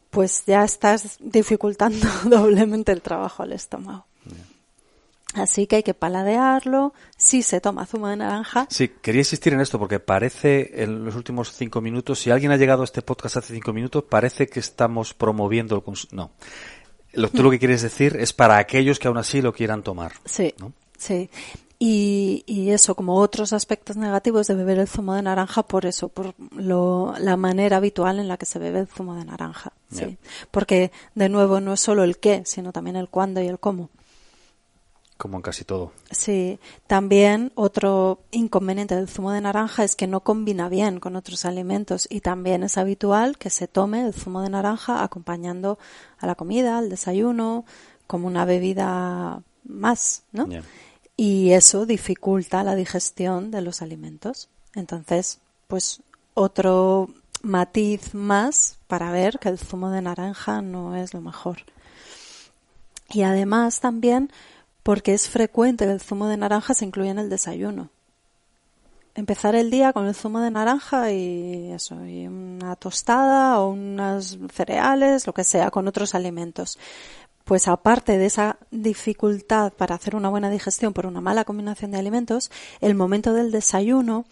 Pues 0.10 0.43
ya 0.46 0.63
estás 0.63 1.17
dificultando 1.19 2.08
doblemente 2.26 2.91
el 2.91 3.02
trabajo 3.02 3.43
al 3.43 3.54
estómago. 3.54 4.06
Así 5.34 5.67
que 5.67 5.78
hay 5.78 5.84
que 5.84 5.93
paladearlo. 5.93 6.93
Si 7.17 7.41
se 7.41 7.60
toma 7.62 7.86
zumo 7.86 8.08
de 8.08 8.17
naranja. 8.17 8.67
Sí, 8.69 8.91
quería 9.02 9.22
insistir 9.22 9.54
en 9.54 9.62
esto 9.62 9.80
porque 9.80 10.00
parece 10.00 10.84
en 10.84 11.06
los 11.06 11.15
últimos 11.15 11.54
cinco 11.54 11.82
minutos, 11.82 12.19
si 12.19 12.32
alguien 12.32 12.52
ha 12.52 12.58
llegado 12.58 12.82
a 12.82 12.86
este 12.86 13.02
podcast 13.02 13.38
hace 13.38 13.54
cinco 13.54 13.74
minutos, 13.74 14.04
parece 14.08 14.48
que 14.48 14.60
estamos 14.60 15.13
promoviendo 15.13 15.76
el 15.76 15.84
consumo. 15.84 16.13
No. 16.13 16.32
Lo, 17.13 17.30
tú 17.30 17.43
lo 17.43 17.52
que 17.52 17.60
quieres 17.60 17.82
decir 17.82 18.15
es 18.19 18.34
para 18.34 18.58
aquellos 18.58 19.00
que 19.00 19.08
aún 19.08 19.17
así 19.17 19.41
lo 19.41 19.54
quieran 19.54 19.84
tomar. 19.84 20.13
Sí. 20.26 20.54
Sí. 20.98 21.30
Y, 21.86 22.43
y, 22.46 22.69
eso, 22.69 22.96
como 22.96 23.15
otros 23.15 23.52
aspectos 23.52 23.98
negativos 23.98 24.48
de 24.48 24.56
beber 24.56 24.80
el 24.80 24.88
zumo 24.88 25.15
de 25.15 25.22
naranja, 25.22 25.63
por 25.63 25.86
eso, 25.86 26.08
por 26.08 26.34
lo, 26.56 27.13
la 27.19 27.36
manera 27.36 27.78
habitual 27.78 28.19
en 28.19 28.30
la 28.30 28.38
que 28.38 28.46
se 28.46 28.58
bebe 28.58 28.80
el 28.80 28.88
zumo 28.88 29.15
de 29.15 29.26
naranja. 29.26 29.74
Sí. 29.91 30.17
Porque, 30.50 30.93
de 31.13 31.28
nuevo, 31.28 31.60
no 31.60 31.74
es 31.74 31.82
solo 31.82 32.06
el 32.06 32.19
qué, 32.19 32.43
sino 32.46 32.72
también 32.72 32.96
el 32.96 33.10
cuándo 33.10 33.41
y 33.41 33.48
el 33.48 33.60
cómo. 33.60 33.89
Como 35.24 35.38
en 35.38 35.42
casi 35.42 35.64
todo. 35.64 35.94
Sí, 36.12 36.60
también 36.86 37.54
otro 37.56 38.20
inconveniente 38.32 38.94
del 38.94 39.08
zumo 39.08 39.32
de 39.32 39.40
naranja 39.40 39.86
es 39.86 39.96
que 39.96 40.06
no 40.06 40.20
combina 40.20 40.68
bien 40.68 41.00
con 41.00 41.16
otros 41.16 41.46
alimentos 41.46 42.08
y 42.10 42.20
también 42.20 42.62
es 42.62 42.78
habitual 42.78 43.38
que 43.38 43.50
se 43.50 43.70
tome 43.70 44.06
el 44.06 44.14
zumo 44.14 44.42
de 44.42 44.50
naranja 44.50 45.02
acompañando 45.02 45.80
a 46.20 46.28
la 46.28 46.36
comida, 46.36 46.78
al 46.78 46.90
desayuno, 46.90 47.64
como 48.06 48.28
una 48.28 48.44
bebida 48.44 49.42
más, 49.64 50.24
¿no? 50.34 50.46
Y 51.16 51.52
eso 51.52 51.86
dificulta 51.86 52.66
la 52.66 52.76
digestión 52.76 53.50
de 53.50 53.62
los 53.62 53.82
alimentos. 53.82 54.50
Entonces, 54.76 55.40
pues 55.70 56.02
otro 56.34 57.08
matiz 57.44 58.14
más 58.14 58.78
para 58.88 59.10
ver 59.10 59.40
que 59.40 59.48
el 59.48 59.58
zumo 59.58 59.90
de 59.90 60.02
naranja 60.02 60.62
no 60.62 60.98
es 60.98 61.14
lo 61.14 61.22
mejor. 61.22 61.60
Y 63.10 63.22
además 63.22 63.80
también 63.80 64.30
porque 64.84 65.13
es 65.13 65.30
frecuente 65.30 65.86
que 65.86 65.91
el 65.91 66.02
zumo 66.02 66.28
de 66.28 66.38
naranja 66.38 66.74
se 66.74 66.86
incluya 66.86 67.12
en 67.12 67.19
el 67.19 67.30
desayuno. 67.30 67.89
Empezar 69.15 69.56
el 69.56 69.72
día 69.72 69.93
con 69.93 70.08
el 70.08 70.15
zumo 70.15 70.39
de 70.41 70.52
naranja 70.52 71.12
y 71.12 71.72
eso, 71.72 72.06
y 72.06 72.28
una 72.28 72.76
tostada 72.76 73.60
o 73.60 73.69
unas 73.69 74.38
cereales, 74.52 75.28
lo 75.28 75.34
que 75.34 75.43
sea, 75.43 75.72
con 75.72 75.88
otros 75.88 76.15
alimentos. 76.15 76.80
Pues 77.46 77.67
aparte 77.67 78.17
de 78.17 78.26
esa 78.26 78.58
dificultad 78.72 79.74
para 79.74 79.96
hacer 79.96 80.15
una 80.15 80.30
buena 80.30 80.50
digestión 80.50 80.93
por 80.93 81.06
una 81.06 81.22
mala 81.22 81.46
combinación 81.46 81.91
de 81.91 82.00
alimentos, 82.00 82.52
el 82.82 82.96
momento 82.96 83.34
del 83.34 83.52
desayuno 83.52 84.26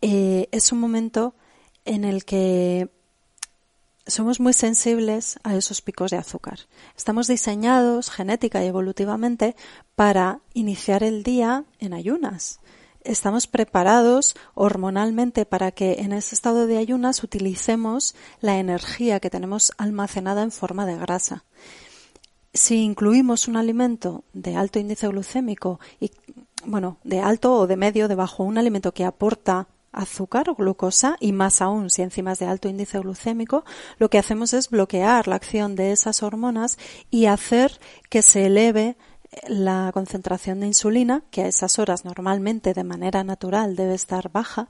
eh, 0.00 0.48
es 0.50 0.72
un 0.72 0.80
momento 0.80 1.34
en 1.84 2.04
el 2.04 2.24
que 2.24 2.88
somos 4.06 4.38
muy 4.40 4.52
sensibles 4.52 5.38
a 5.42 5.56
esos 5.56 5.82
picos 5.82 6.10
de 6.10 6.16
azúcar. 6.16 6.60
Estamos 6.96 7.26
diseñados 7.26 8.10
genética 8.10 8.62
y 8.62 8.68
evolutivamente 8.68 9.56
para 9.94 10.40
iniciar 10.54 11.02
el 11.02 11.22
día 11.22 11.64
en 11.80 11.92
ayunas. 11.92 12.60
Estamos 13.02 13.46
preparados 13.46 14.34
hormonalmente 14.54 15.46
para 15.46 15.70
que 15.70 16.00
en 16.00 16.12
ese 16.12 16.34
estado 16.34 16.66
de 16.66 16.78
ayunas 16.78 17.22
utilicemos 17.22 18.14
la 18.40 18.58
energía 18.58 19.20
que 19.20 19.30
tenemos 19.30 19.72
almacenada 19.78 20.42
en 20.42 20.50
forma 20.50 20.86
de 20.86 20.96
grasa. 20.96 21.44
Si 22.52 22.82
incluimos 22.82 23.48
un 23.48 23.56
alimento 23.56 24.24
de 24.32 24.56
alto 24.56 24.78
índice 24.78 25.06
glucémico 25.08 25.78
y 26.00 26.10
bueno, 26.64 26.98
de 27.04 27.20
alto 27.20 27.52
o 27.54 27.66
de 27.66 27.76
medio, 27.76 28.08
de 28.08 28.14
bajo, 28.16 28.42
un 28.42 28.58
alimento 28.58 28.92
que 28.92 29.04
aporta 29.04 29.68
azúcar 29.92 30.48
o 30.48 30.54
glucosa 30.54 31.16
y 31.20 31.32
más 31.32 31.62
aún 31.62 31.90
si 31.90 32.02
encima 32.02 32.32
es 32.32 32.38
de 32.38 32.46
alto 32.46 32.68
índice 32.68 32.98
glucémico, 32.98 33.64
lo 33.98 34.10
que 34.10 34.18
hacemos 34.18 34.52
es 34.52 34.70
bloquear 34.70 35.28
la 35.28 35.36
acción 35.36 35.74
de 35.76 35.92
esas 35.92 36.22
hormonas 36.22 36.78
y 37.10 37.26
hacer 37.26 37.80
que 38.10 38.22
se 38.22 38.46
eleve 38.46 38.96
la 39.48 39.90
concentración 39.92 40.60
de 40.60 40.66
insulina, 40.66 41.22
que 41.30 41.42
a 41.42 41.46
esas 41.46 41.78
horas 41.78 42.04
normalmente 42.04 42.74
de 42.74 42.84
manera 42.84 43.22
natural 43.24 43.76
debe 43.76 43.94
estar 43.94 44.30
baja, 44.30 44.68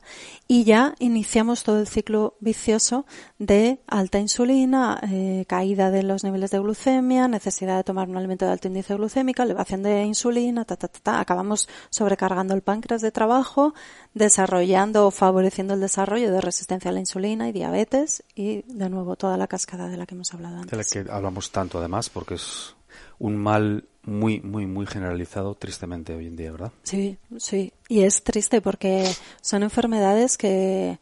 y 0.48 0.64
ya 0.64 0.94
iniciamos 0.98 1.62
todo 1.62 1.80
el 1.80 1.86
ciclo 1.86 2.34
vicioso 2.40 3.06
de 3.38 3.80
alta 3.86 4.18
insulina, 4.18 5.00
eh, 5.10 5.44
caída 5.48 5.90
de 5.90 6.02
los 6.02 6.24
niveles 6.24 6.50
de 6.50 6.58
glucemia, 6.58 7.28
necesidad 7.28 7.76
de 7.76 7.84
tomar 7.84 8.08
un 8.08 8.16
alimento 8.16 8.44
de 8.44 8.52
alto 8.52 8.68
índice 8.68 8.94
glucémico, 8.94 9.42
elevación 9.42 9.82
de 9.82 10.02
insulina, 10.02 10.64
ta, 10.64 10.76
ta, 10.76 10.88
ta, 10.88 11.00
ta. 11.02 11.20
acabamos 11.20 11.68
sobrecargando 11.90 12.54
el 12.54 12.62
páncreas 12.62 13.02
de 13.02 13.12
trabajo, 13.12 13.74
desarrollando 14.14 15.06
o 15.06 15.10
favoreciendo 15.10 15.74
el 15.74 15.80
desarrollo 15.80 16.32
de 16.32 16.40
resistencia 16.40 16.90
a 16.90 16.94
la 16.94 17.00
insulina 17.00 17.48
y 17.48 17.52
diabetes 17.52 18.24
y 18.34 18.62
de 18.62 18.88
nuevo 18.88 19.16
toda 19.16 19.36
la 19.36 19.46
cascada 19.46 19.88
de 19.88 19.96
la 19.96 20.06
que 20.06 20.14
hemos 20.14 20.32
hablado 20.34 20.56
antes. 20.56 20.70
De 20.70 20.76
la 20.76 21.04
que 21.04 21.10
hablamos 21.10 21.50
tanto 21.52 21.78
además 21.78 22.10
porque 22.10 22.34
es 22.34 22.75
un 23.18 23.36
mal 23.36 23.88
muy, 24.02 24.40
muy, 24.40 24.66
muy 24.66 24.86
generalizado, 24.86 25.54
tristemente, 25.54 26.14
hoy 26.14 26.26
en 26.26 26.36
día, 26.36 26.52
¿verdad? 26.52 26.72
Sí, 26.84 27.18
sí. 27.38 27.72
Y 27.88 28.02
es 28.02 28.22
triste 28.22 28.60
porque 28.60 29.04
son 29.40 29.62
enfermedades 29.62 30.38
que 30.38 30.98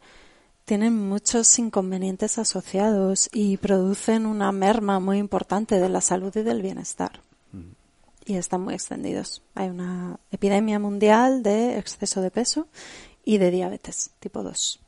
tienen 0.65 0.97
muchos 1.07 1.57
inconvenientes 1.59 2.39
asociados 2.39 3.29
y 3.31 3.57
producen 3.57 4.25
una 4.25 4.51
merma 4.51 4.99
muy 4.99 5.19
importante 5.19 5.79
de 5.79 5.89
la 5.89 6.01
salud 6.01 6.35
y 6.35 6.41
del 6.41 6.63
bienestar. 6.63 7.21
Mm. 7.51 7.71
Y 8.25 8.35
están 8.37 8.61
muy 8.61 8.73
extendidos. 8.73 9.43
Hay 9.53 9.69
una 9.69 10.19
epidemia 10.31 10.79
mundial 10.79 11.43
de 11.43 11.77
exceso 11.77 12.21
de 12.21 12.31
peso 12.31 12.67
y 13.23 13.37
de 13.37 13.51
diabetes 13.51 14.11
tipo 14.19 14.41
2. 14.41 14.79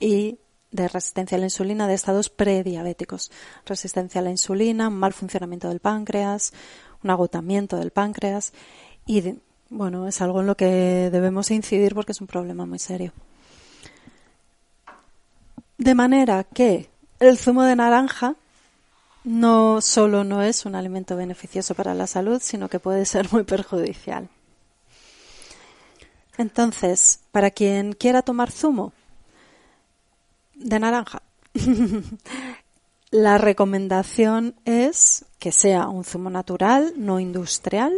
Y 0.00 0.38
de 0.70 0.88
resistencia 0.88 1.36
a 1.36 1.38
la 1.38 1.46
insulina 1.46 1.88
de 1.88 1.94
estados 1.94 2.28
prediabéticos. 2.28 3.30
Resistencia 3.64 4.20
a 4.20 4.24
la 4.24 4.30
insulina, 4.30 4.90
mal 4.90 5.12
funcionamiento 5.12 5.68
del 5.68 5.80
páncreas, 5.80 6.52
un 7.02 7.10
agotamiento 7.10 7.76
del 7.76 7.90
páncreas 7.90 8.52
y 9.06 9.36
bueno, 9.70 10.08
es 10.08 10.20
algo 10.22 10.40
en 10.40 10.46
lo 10.46 10.56
que 10.56 11.10
debemos 11.10 11.50
incidir 11.50 11.94
porque 11.94 12.12
es 12.12 12.20
un 12.20 12.26
problema 12.26 12.66
muy 12.66 12.78
serio. 12.78 13.12
De 15.76 15.94
manera 15.94 16.44
que 16.44 16.88
el 17.20 17.38
zumo 17.38 17.64
de 17.64 17.76
naranja 17.76 18.34
no 19.24 19.80
solo 19.80 20.24
no 20.24 20.42
es 20.42 20.64
un 20.64 20.74
alimento 20.74 21.16
beneficioso 21.16 21.74
para 21.74 21.94
la 21.94 22.06
salud, 22.06 22.40
sino 22.42 22.68
que 22.68 22.80
puede 22.80 23.04
ser 23.04 23.30
muy 23.32 23.44
perjudicial. 23.44 24.28
Entonces, 26.38 27.20
para 27.32 27.50
quien 27.50 27.92
quiera 27.92 28.22
tomar 28.22 28.50
zumo 28.50 28.92
de 30.58 30.78
naranja, 30.78 31.22
La 33.10 33.38
recomendación 33.38 34.54
es 34.66 35.24
que 35.38 35.50
sea 35.50 35.88
un 35.88 36.04
zumo 36.04 36.28
natural, 36.28 36.92
no 36.98 37.20
industrial, 37.20 37.94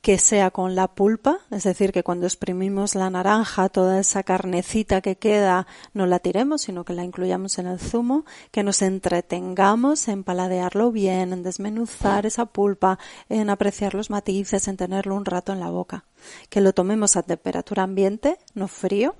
que 0.00 0.16
sea 0.16 0.50
con 0.50 0.74
la 0.74 0.88
pulpa, 0.88 1.40
es 1.50 1.64
decir, 1.64 1.92
que 1.92 2.02
cuando 2.02 2.24
exprimimos 2.24 2.94
la 2.94 3.10
naranja, 3.10 3.68
toda 3.68 4.00
esa 4.00 4.22
carnecita 4.22 5.02
que 5.02 5.16
queda 5.16 5.66
no 5.92 6.06
la 6.06 6.18
tiremos, 6.18 6.62
sino 6.62 6.84
que 6.84 6.94
la 6.94 7.04
incluyamos 7.04 7.58
en 7.58 7.66
el 7.66 7.78
zumo, 7.78 8.24
que 8.50 8.62
nos 8.62 8.80
entretengamos 8.80 10.08
en 10.08 10.24
paladearlo 10.24 10.92
bien, 10.92 11.34
en 11.34 11.42
desmenuzar 11.42 12.24
esa 12.24 12.46
pulpa, 12.46 12.98
en 13.28 13.50
apreciar 13.50 13.94
los 13.94 14.08
matices, 14.08 14.66
en 14.66 14.78
tenerlo 14.78 15.14
un 15.14 15.26
rato 15.26 15.52
en 15.52 15.60
la 15.60 15.68
boca, 15.68 16.06
que 16.48 16.62
lo 16.62 16.72
tomemos 16.72 17.16
a 17.16 17.22
temperatura 17.22 17.82
ambiente, 17.82 18.38
no 18.54 18.66
frío, 18.66 19.14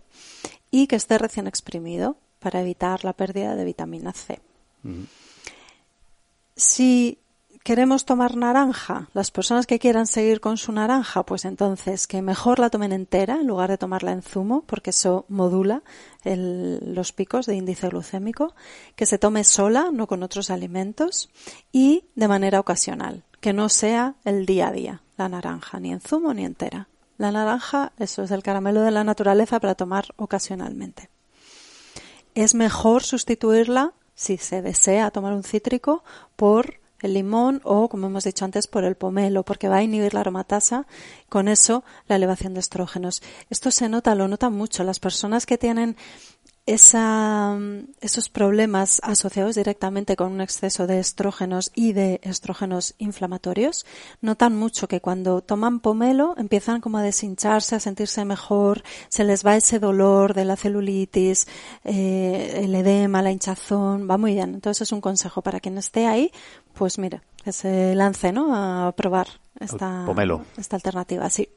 y 0.71 0.87
que 0.87 0.97
esté 0.97 1.19
recién 1.19 1.47
exprimido 1.47 2.17
para 2.39 2.61
evitar 2.61 3.05
la 3.05 3.13
pérdida 3.13 3.55
de 3.55 3.65
vitamina 3.65 4.13
C. 4.13 4.41
Si 6.57 7.19
queremos 7.63 8.07
tomar 8.07 8.37
naranja, 8.37 9.11
las 9.13 9.31
personas 9.31 9.67
que 9.67 9.79
quieran 9.79 10.07
seguir 10.07 10.41
con 10.41 10.57
su 10.57 10.73
naranja, 10.73 11.23
pues 11.25 11.45
entonces 11.45 12.07
que 12.07 12.23
mejor 12.23 12.59
la 12.59 12.71
tomen 12.71 12.93
entera 12.93 13.35
en 13.35 13.47
lugar 13.47 13.69
de 13.69 13.77
tomarla 13.77 14.13
en 14.13 14.23
zumo, 14.23 14.63
porque 14.63 14.91
eso 14.91 15.27
modula 15.29 15.83
los 16.25 17.13
picos 17.13 17.47
de 17.47 17.57
índice 17.57 17.89
glucémico, 17.89 18.55
que 18.97 19.05
se 19.05 19.19
tome 19.19 19.45
sola, 19.45 19.91
no 19.93 20.07
con 20.07 20.23
otros 20.23 20.51
alimentos, 20.51 21.29
y 21.71 22.07
de 22.15 22.29
manera 22.29 22.59
ocasional, 22.59 23.25
que 23.41 23.53
no 23.53 23.69
sea 23.69 24.15
el 24.25 24.47
día 24.47 24.69
a 24.69 24.73
día, 24.73 25.03
la 25.17 25.29
naranja, 25.29 25.79
ni 25.79 25.93
en 25.93 26.01
zumo 26.01 26.33
ni 26.33 26.45
entera. 26.45 26.89
La 27.19 27.33
naranja, 27.33 27.93
eso 27.99 28.23
es 28.23 28.31
el 28.31 28.43
caramelo 28.43 28.81
de 28.81 28.93
la 28.93 29.05
naturaleza 29.05 29.61
para 29.61 29.75
tomar 29.75 30.07
ocasionalmente. 30.17 31.11
Es 32.39 32.55
mejor 32.55 33.03
sustituirla 33.03 33.95
si 34.15 34.37
se 34.37 34.63
desea 34.63 35.11
tomar 35.11 35.33
un 35.33 35.43
cítrico 35.43 36.05
por 36.37 36.79
el 37.01 37.15
limón 37.15 37.61
o, 37.65 37.89
como 37.89 38.07
hemos 38.07 38.23
dicho 38.23 38.45
antes, 38.45 38.69
por 38.69 38.85
el 38.85 38.95
pomelo, 38.95 39.43
porque 39.43 39.69
va 39.69 39.79
a 39.79 39.83
inhibir 39.83 40.15
la 40.15 40.21
aromatasa, 40.21 40.87
con 41.29 41.49
eso 41.49 41.83
la 42.07 42.15
elevación 42.15 42.55
de 42.55 42.61
estrógenos. 42.61 43.25
Esto 43.51 43.73
se 43.73 43.89
nota, 43.89 44.15
lo 44.15 44.29
notan 44.29 44.53
mucho. 44.53 44.85
Las 44.85 45.01
personas 45.01 45.47
que 45.47 45.59
tienen 45.59 45.97
esa, 46.69 47.59
esos 48.03 48.29
problemas 48.29 49.01
asociados 49.03 49.55
directamente 49.55 50.17
con 50.17 50.33
un 50.33 50.43
exceso 50.43 50.87
de 50.87 50.99
estrógenos 50.99 51.71
y 51.75 51.95
de 51.95 52.21
estrógenos 52.23 52.95
inflamatorios 52.99 53.87
notan 54.21 54.55
mucho 54.55 54.87
que 54.87 55.01
cuando 55.01 55.41
toman 55.41 55.81
pomelo 55.81 56.35
empiezan 56.37 56.83
como 56.83 56.99
a 56.99 57.03
deshincharse, 57.03 57.77
a 57.77 57.81
sentirse 57.81 58.23
mejor, 58.27 58.83
se 59.09 59.25
les 59.25 59.47
va 59.47 59.57
ese 59.57 59.79
dolor 59.79 60.35
de 60.35 60.45
la 60.45 60.57
celulitis, 60.57 61.47
eh, 61.85 62.61
el 62.63 62.75
edema, 62.75 63.23
la 63.23 63.33
hinchazón, 63.33 64.07
va 64.09 64.19
muy 64.19 64.35
bien. 64.35 64.53
Entonces 64.55 64.83
es 64.83 64.93
un 64.93 65.01
consejo 65.01 65.41
para 65.41 65.61
quien 65.61 65.79
esté 65.79 66.07
ahí, 66.07 66.31
pues 66.75 66.99
mira, 66.99 67.23
que 67.43 67.53
se 67.53 67.95
lance, 67.95 68.31
¿no? 68.31 68.55
A 68.55 68.93
probar 68.93 69.29
esta, 69.59 70.05
esta 70.59 70.77
alternativa, 70.77 71.31
sí. 71.31 71.49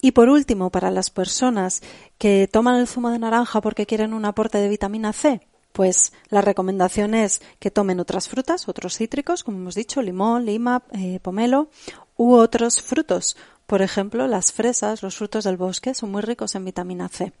Y 0.00 0.12
por 0.12 0.28
último, 0.28 0.70
para 0.70 0.90
las 0.90 1.10
personas 1.10 1.82
que 2.18 2.48
toman 2.50 2.76
el 2.76 2.88
zumo 2.88 3.10
de 3.10 3.18
naranja 3.18 3.60
porque 3.60 3.86
quieren 3.86 4.12
un 4.14 4.24
aporte 4.24 4.58
de 4.58 4.68
vitamina 4.68 5.12
C, 5.12 5.40
pues 5.72 6.12
la 6.30 6.40
recomendación 6.40 7.14
es 7.14 7.42
que 7.58 7.70
tomen 7.70 8.00
otras 8.00 8.28
frutas, 8.28 8.68
otros 8.68 8.96
cítricos, 8.96 9.44
como 9.44 9.58
hemos 9.58 9.74
dicho, 9.74 10.00
limón, 10.00 10.46
lima, 10.46 10.82
eh, 10.92 11.20
pomelo, 11.20 11.68
u 12.16 12.32
otros 12.34 12.80
frutos. 12.80 13.36
Por 13.66 13.82
ejemplo, 13.82 14.26
las 14.26 14.52
fresas, 14.52 15.02
los 15.02 15.16
frutos 15.16 15.44
del 15.44 15.56
bosque, 15.56 15.92
son 15.92 16.12
muy 16.12 16.22
ricos 16.22 16.54
en 16.54 16.64
vitamina 16.64 17.08
C. 17.08 17.32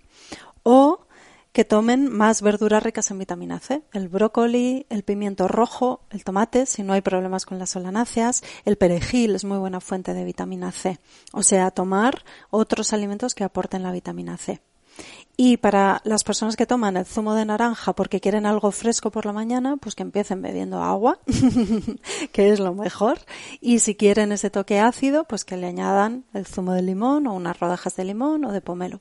O 0.64 1.05
que 1.56 1.64
tomen 1.64 2.12
más 2.12 2.42
verduras 2.42 2.82
ricas 2.82 3.10
en 3.10 3.18
vitamina 3.18 3.58
C. 3.60 3.82
El 3.94 4.10
brócoli, 4.10 4.84
el 4.90 5.04
pimiento 5.04 5.48
rojo, 5.48 6.02
el 6.10 6.22
tomate, 6.22 6.66
si 6.66 6.82
no 6.82 6.92
hay 6.92 7.00
problemas 7.00 7.46
con 7.46 7.58
las 7.58 7.70
solanáceas, 7.70 8.42
el 8.66 8.76
perejil 8.76 9.34
es 9.34 9.46
muy 9.46 9.56
buena 9.56 9.80
fuente 9.80 10.12
de 10.12 10.22
vitamina 10.24 10.70
C. 10.70 10.98
O 11.32 11.42
sea, 11.42 11.70
tomar 11.70 12.26
otros 12.50 12.92
alimentos 12.92 13.34
que 13.34 13.42
aporten 13.42 13.82
la 13.82 13.90
vitamina 13.90 14.36
C. 14.36 14.60
Y 15.38 15.56
para 15.56 16.02
las 16.04 16.24
personas 16.24 16.56
que 16.56 16.66
toman 16.66 16.98
el 16.98 17.06
zumo 17.06 17.32
de 17.32 17.46
naranja 17.46 17.94
porque 17.94 18.20
quieren 18.20 18.44
algo 18.44 18.70
fresco 18.70 19.10
por 19.10 19.24
la 19.24 19.32
mañana, 19.32 19.78
pues 19.78 19.94
que 19.94 20.02
empiecen 20.02 20.42
bebiendo 20.42 20.82
agua, 20.82 21.20
que 22.32 22.50
es 22.50 22.60
lo 22.60 22.74
mejor. 22.74 23.18
Y 23.62 23.78
si 23.78 23.94
quieren 23.94 24.30
ese 24.30 24.50
toque 24.50 24.78
ácido, 24.78 25.24
pues 25.24 25.46
que 25.46 25.56
le 25.56 25.68
añadan 25.68 26.26
el 26.34 26.44
zumo 26.44 26.74
de 26.74 26.82
limón 26.82 27.26
o 27.26 27.32
unas 27.32 27.58
rodajas 27.58 27.96
de 27.96 28.04
limón 28.04 28.44
o 28.44 28.52
de 28.52 28.60
pomelo. 28.60 29.00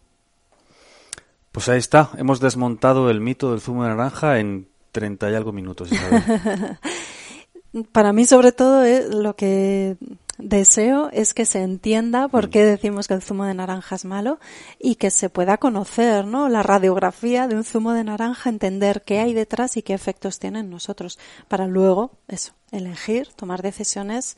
Pues 1.56 1.70
ahí 1.70 1.78
está, 1.78 2.10
hemos 2.18 2.42
desmontado 2.42 3.10
el 3.10 3.22
mito 3.22 3.52
del 3.52 3.62
zumo 3.62 3.84
de 3.84 3.90
naranja 3.92 4.40
en 4.40 4.68
treinta 4.92 5.32
y 5.32 5.36
algo 5.36 5.54
minutos. 5.54 5.90
Para 7.94 8.12
mí, 8.12 8.26
sobre 8.26 8.52
todo, 8.52 8.84
eh, 8.84 9.06
lo 9.10 9.38
que 9.38 9.96
deseo 10.38 11.10
es 11.14 11.34
que 11.34 11.46
se 11.46 11.62
entienda 11.62 12.28
por 12.28 12.48
mm. 12.48 12.50
qué 12.50 12.66
decimos 12.66 13.08
que 13.08 13.14
el 13.14 13.22
zumo 13.22 13.46
de 13.46 13.54
naranja 13.54 13.96
es 13.96 14.04
malo 14.04 14.38
y 14.80 14.96
que 14.96 15.12
se 15.12 15.30
pueda 15.30 15.56
conocer, 15.56 16.26
¿no? 16.26 16.50
La 16.50 16.62
radiografía 16.62 17.48
de 17.48 17.56
un 17.56 17.64
zumo 17.64 17.94
de 17.94 18.04
naranja, 18.04 18.50
entender 18.50 19.04
qué 19.06 19.20
hay 19.20 19.34
detrás 19.34 19.78
y 19.78 19.82
qué 19.82 19.94
efectos 19.94 20.40
tiene 20.40 20.60
en 20.60 20.70
nosotros, 20.70 21.18
para 21.48 21.68
luego, 21.68 22.20
eso, 22.28 22.52
elegir, 22.74 23.30
tomar 23.34 23.62
decisiones 23.62 24.36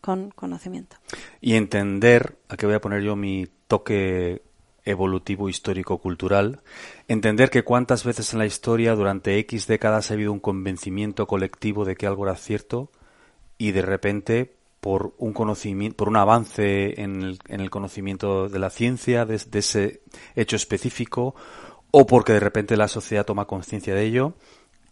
con 0.00 0.30
conocimiento. 0.30 0.96
Y 1.42 1.56
entender, 1.56 2.38
aquí 2.48 2.64
voy 2.64 2.76
a 2.76 2.80
poner 2.80 3.02
yo 3.02 3.16
mi 3.16 3.48
toque 3.68 4.40
evolutivo 4.84 5.48
histórico 5.48 5.98
cultural, 5.98 6.60
entender 7.08 7.50
que 7.50 7.64
cuántas 7.64 8.04
veces 8.04 8.32
en 8.32 8.38
la 8.38 8.46
historia 8.46 8.94
durante 8.94 9.38
X 9.38 9.66
décadas 9.66 10.10
ha 10.10 10.14
habido 10.14 10.32
un 10.32 10.40
convencimiento 10.40 11.26
colectivo 11.26 11.84
de 11.84 11.96
que 11.96 12.06
algo 12.06 12.24
era 12.24 12.36
cierto 12.36 12.90
y 13.58 13.72
de 13.72 13.82
repente 13.82 14.56
por 14.80 15.14
un 15.16 15.32
conocimiento, 15.32 15.96
por 15.96 16.08
un 16.08 16.16
avance 16.16 17.00
en 17.00 17.22
el, 17.22 17.38
en 17.48 17.60
el 17.60 17.70
conocimiento 17.70 18.50
de 18.50 18.58
la 18.58 18.68
ciencia, 18.68 19.24
de, 19.24 19.40
de, 19.46 19.58
ese 19.58 20.02
hecho 20.36 20.56
específico, 20.56 21.34
o 21.90 22.06
porque 22.06 22.34
de 22.34 22.40
repente 22.40 22.76
la 22.76 22.88
sociedad 22.88 23.24
toma 23.24 23.46
conciencia 23.46 23.94
de 23.94 24.04
ello, 24.04 24.34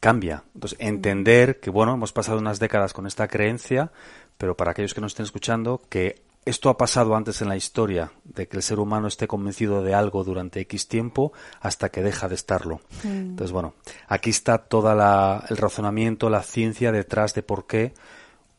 cambia. 0.01 0.45
Entonces, 0.55 0.79
entender 0.81 1.61
que, 1.61 1.69
bueno, 1.69 1.93
hemos 1.93 2.13
pasado 2.13 2.39
unas 2.39 2.59
décadas 2.59 2.95
con 2.95 3.07
esta 3.07 3.29
creencia, 3.29 3.93
pero 4.39 4.57
para 4.57 4.71
aquellos 4.71 4.95
que 4.95 5.03
nos 5.03 5.13
estén 5.13 5.27
escuchando, 5.27 5.83
que 5.91 6.23
esto 6.45 6.71
ha 6.71 6.77
pasado 6.77 7.15
antes 7.15 7.41
en 7.41 7.49
la 7.49 7.57
historia, 7.57 8.13
de 8.25 8.49
que 8.49 8.57
el 8.57 8.63
ser 8.63 8.81
humano 8.81 9.07
esté 9.07 9.29
convencido 9.29 9.83
de 9.83 9.95
algo 9.95 10.25
durante 10.25 10.61
X 10.61 10.89
tiempo 10.89 11.33
hasta 11.61 11.91
que 11.91 12.03
deja 12.03 12.29
de 12.29 12.35
estarlo. 12.35 12.81
Mm. 13.05 13.09
Entonces, 13.09 13.53
bueno, 13.53 13.75
aquí 14.09 14.31
está 14.31 14.59
todo 14.59 14.91
el 14.91 15.57
razonamiento, 15.57 16.31
la 16.31 16.43
ciencia 16.43 16.91
detrás 16.91 17.35
de 17.35 17.43
por 17.43 17.67
qué 17.67 17.95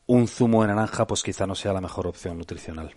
un 0.08 0.28
zumo 0.28 0.62
de 0.62 0.69
naranja 0.69 1.08
pues 1.08 1.24
quizá 1.24 1.46
no 1.48 1.56
sea 1.56 1.74
la 1.74 1.82
mejor 1.82 2.08
opción 2.08 2.38
nutricional. 2.38 2.93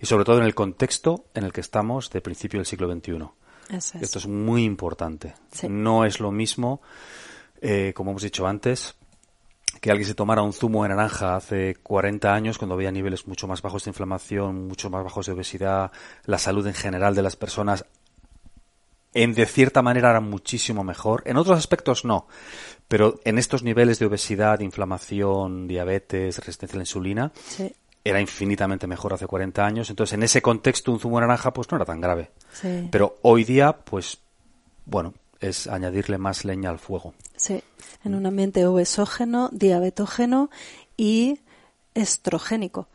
Y 0.00 0.06
sobre 0.06 0.24
todo 0.24 0.38
en 0.38 0.44
el 0.44 0.54
contexto 0.54 1.26
en 1.34 1.44
el 1.44 1.52
que 1.52 1.60
estamos 1.60 2.10
de 2.10 2.20
principio 2.20 2.58
del 2.58 2.66
siglo 2.66 2.92
XXI. 2.92 3.28
Esto 4.00 4.18
es 4.18 4.26
muy 4.26 4.64
importante. 4.64 5.34
No 5.68 6.04
es 6.04 6.20
lo 6.20 6.30
mismo, 6.30 6.80
eh, 7.60 7.92
como 7.94 8.10
hemos 8.10 8.22
dicho 8.22 8.46
antes, 8.46 8.94
que 9.86 9.92
alguien 9.92 10.08
se 10.08 10.16
tomara 10.16 10.42
un 10.42 10.52
zumo 10.52 10.82
de 10.82 10.88
naranja 10.88 11.36
hace 11.36 11.76
40 11.76 12.34
años 12.34 12.58
cuando 12.58 12.74
había 12.74 12.90
niveles 12.90 13.28
mucho 13.28 13.46
más 13.46 13.62
bajos 13.62 13.84
de 13.84 13.90
inflamación, 13.90 14.66
mucho 14.66 14.90
más 14.90 15.04
bajos 15.04 15.26
de 15.26 15.32
obesidad, 15.32 15.92
la 16.24 16.38
salud 16.38 16.66
en 16.66 16.74
general 16.74 17.14
de 17.14 17.22
las 17.22 17.36
personas 17.36 17.84
en 19.14 19.32
de 19.32 19.46
cierta 19.46 19.82
manera 19.82 20.10
era 20.10 20.18
muchísimo 20.18 20.82
mejor. 20.82 21.22
En 21.24 21.36
otros 21.36 21.56
aspectos 21.56 22.04
no. 22.04 22.26
Pero 22.88 23.20
en 23.24 23.38
estos 23.38 23.62
niveles 23.62 24.00
de 24.00 24.06
obesidad, 24.06 24.58
inflamación, 24.58 25.68
diabetes, 25.68 26.36
resistencia 26.36 26.74
a 26.74 26.78
la 26.78 26.82
insulina, 26.82 27.30
era 28.02 28.20
infinitamente 28.20 28.88
mejor 28.88 29.14
hace 29.14 29.28
40 29.28 29.64
años. 29.64 29.88
Entonces, 29.88 30.14
en 30.14 30.24
ese 30.24 30.42
contexto, 30.42 30.90
un 30.90 30.98
zumo 30.98 31.20
de 31.20 31.28
naranja, 31.28 31.52
pues 31.52 31.70
no 31.70 31.76
era 31.76 31.84
tan 31.84 32.00
grave. 32.00 32.32
Pero 32.90 33.18
hoy 33.22 33.44
día, 33.44 33.72
pues, 33.72 34.18
bueno, 34.84 35.14
es 35.40 35.66
añadirle 35.66 36.18
más 36.18 36.44
leña 36.44 36.70
al 36.70 36.78
fuego. 36.78 37.14
Sí, 37.36 37.62
en 38.04 38.14
un 38.14 38.26
ambiente 38.26 38.66
obesógeno, 38.66 39.50
diabetógeno 39.52 40.50
y 40.96 41.40
estrogénico. 41.94 42.88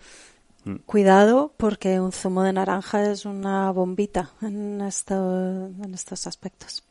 Mm. 0.64 0.76
Cuidado 0.86 1.54
porque 1.58 2.00
un 2.00 2.12
zumo 2.12 2.44
de 2.44 2.54
naranja 2.54 3.12
es 3.12 3.26
una 3.26 3.72
bombita 3.72 4.32
en, 4.42 4.82
esto, 4.82 5.68
en 5.68 5.94
estos 5.94 6.28
aspectos. 6.28 6.84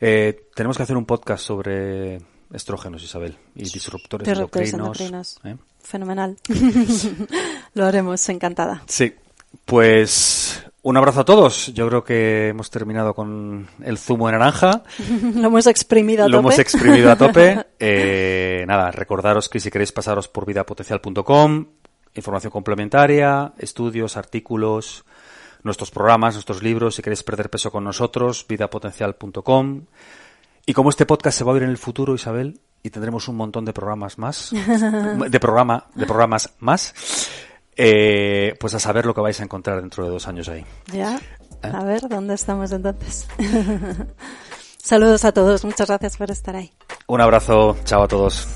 Eh, 0.00 0.48
tenemos 0.54 0.76
que 0.76 0.82
hacer 0.82 0.96
un 0.96 1.06
podcast 1.06 1.44
sobre 1.44 2.20
estrógenos, 2.52 3.02
Isabel, 3.02 3.36
y 3.54 3.64
disruptores, 3.64 4.28
endocrinos. 4.28 5.40
¿eh? 5.44 5.56
Fenomenal. 5.82 6.36
Lo 7.74 7.86
haremos, 7.86 8.28
encantada. 8.28 8.82
Sí, 8.86 9.14
pues 9.64 10.62
un 10.86 10.96
abrazo 10.96 11.22
a 11.22 11.24
todos. 11.24 11.74
Yo 11.74 11.88
creo 11.88 12.04
que 12.04 12.48
hemos 12.50 12.70
terminado 12.70 13.12
con 13.12 13.66
el 13.82 13.98
zumo 13.98 14.26
de 14.26 14.34
naranja. 14.34 14.84
Lo 15.34 15.48
hemos 15.48 15.66
exprimido 15.66 16.22
a 16.22 16.26
tope. 16.26 16.32
Lo 16.32 16.38
hemos 16.38 16.58
exprimido 16.60 17.10
a 17.10 17.16
tope. 17.16 17.66
Eh, 17.78 18.64
nada, 18.66 18.90
recordaros 18.90 19.50
que 19.50 19.60
si 19.60 19.70
queréis 19.70 19.92
pasaros 19.92 20.28
por 20.28 20.46
vidapotencial.com, 20.46 21.66
información 22.14 22.50
complementaria, 22.50 23.52
estudios, 23.58 24.16
artículos, 24.16 25.04
nuestros 25.62 25.90
programas, 25.90 26.34
nuestros 26.34 26.62
libros, 26.62 26.94
si 26.94 27.02
queréis 27.02 27.22
perder 27.22 27.50
peso 27.50 27.70
con 27.70 27.84
nosotros, 27.84 28.46
vidapotencial.com. 28.48 29.82
Y 30.64 30.72
como 30.72 30.88
este 30.88 31.04
podcast 31.04 31.36
se 31.36 31.44
va 31.44 31.50
a 31.50 31.54
ver 31.54 31.64
en 31.64 31.70
el 31.70 31.78
futuro, 31.78 32.14
Isabel, 32.14 32.60
y 32.82 32.88
tendremos 32.90 33.28
un 33.28 33.36
montón 33.36 33.66
de 33.66 33.74
programas 33.74 34.16
más, 34.16 34.52
de 35.28 35.40
programa, 35.40 35.84
de 35.94 36.06
programas 36.06 36.54
más, 36.60 36.94
eh, 37.76 38.54
pues 38.58 38.74
a 38.74 38.78
saber 38.78 39.06
lo 39.06 39.14
que 39.14 39.20
vais 39.20 39.38
a 39.40 39.44
encontrar 39.44 39.80
dentro 39.80 40.04
de 40.04 40.10
dos 40.10 40.26
años 40.26 40.48
ahí. 40.48 40.64
Ya, 40.92 41.16
¿Eh? 41.62 41.70
a 41.72 41.84
ver, 41.84 42.08
¿dónde 42.08 42.34
estamos 42.34 42.72
entonces? 42.72 43.28
Saludos 44.82 45.24
a 45.24 45.32
todos, 45.32 45.64
muchas 45.64 45.88
gracias 45.88 46.16
por 46.16 46.30
estar 46.30 46.56
ahí. 46.56 46.72
Un 47.06 47.20
abrazo, 47.20 47.76
chao 47.84 48.02
a 48.04 48.08
todos. 48.08 48.48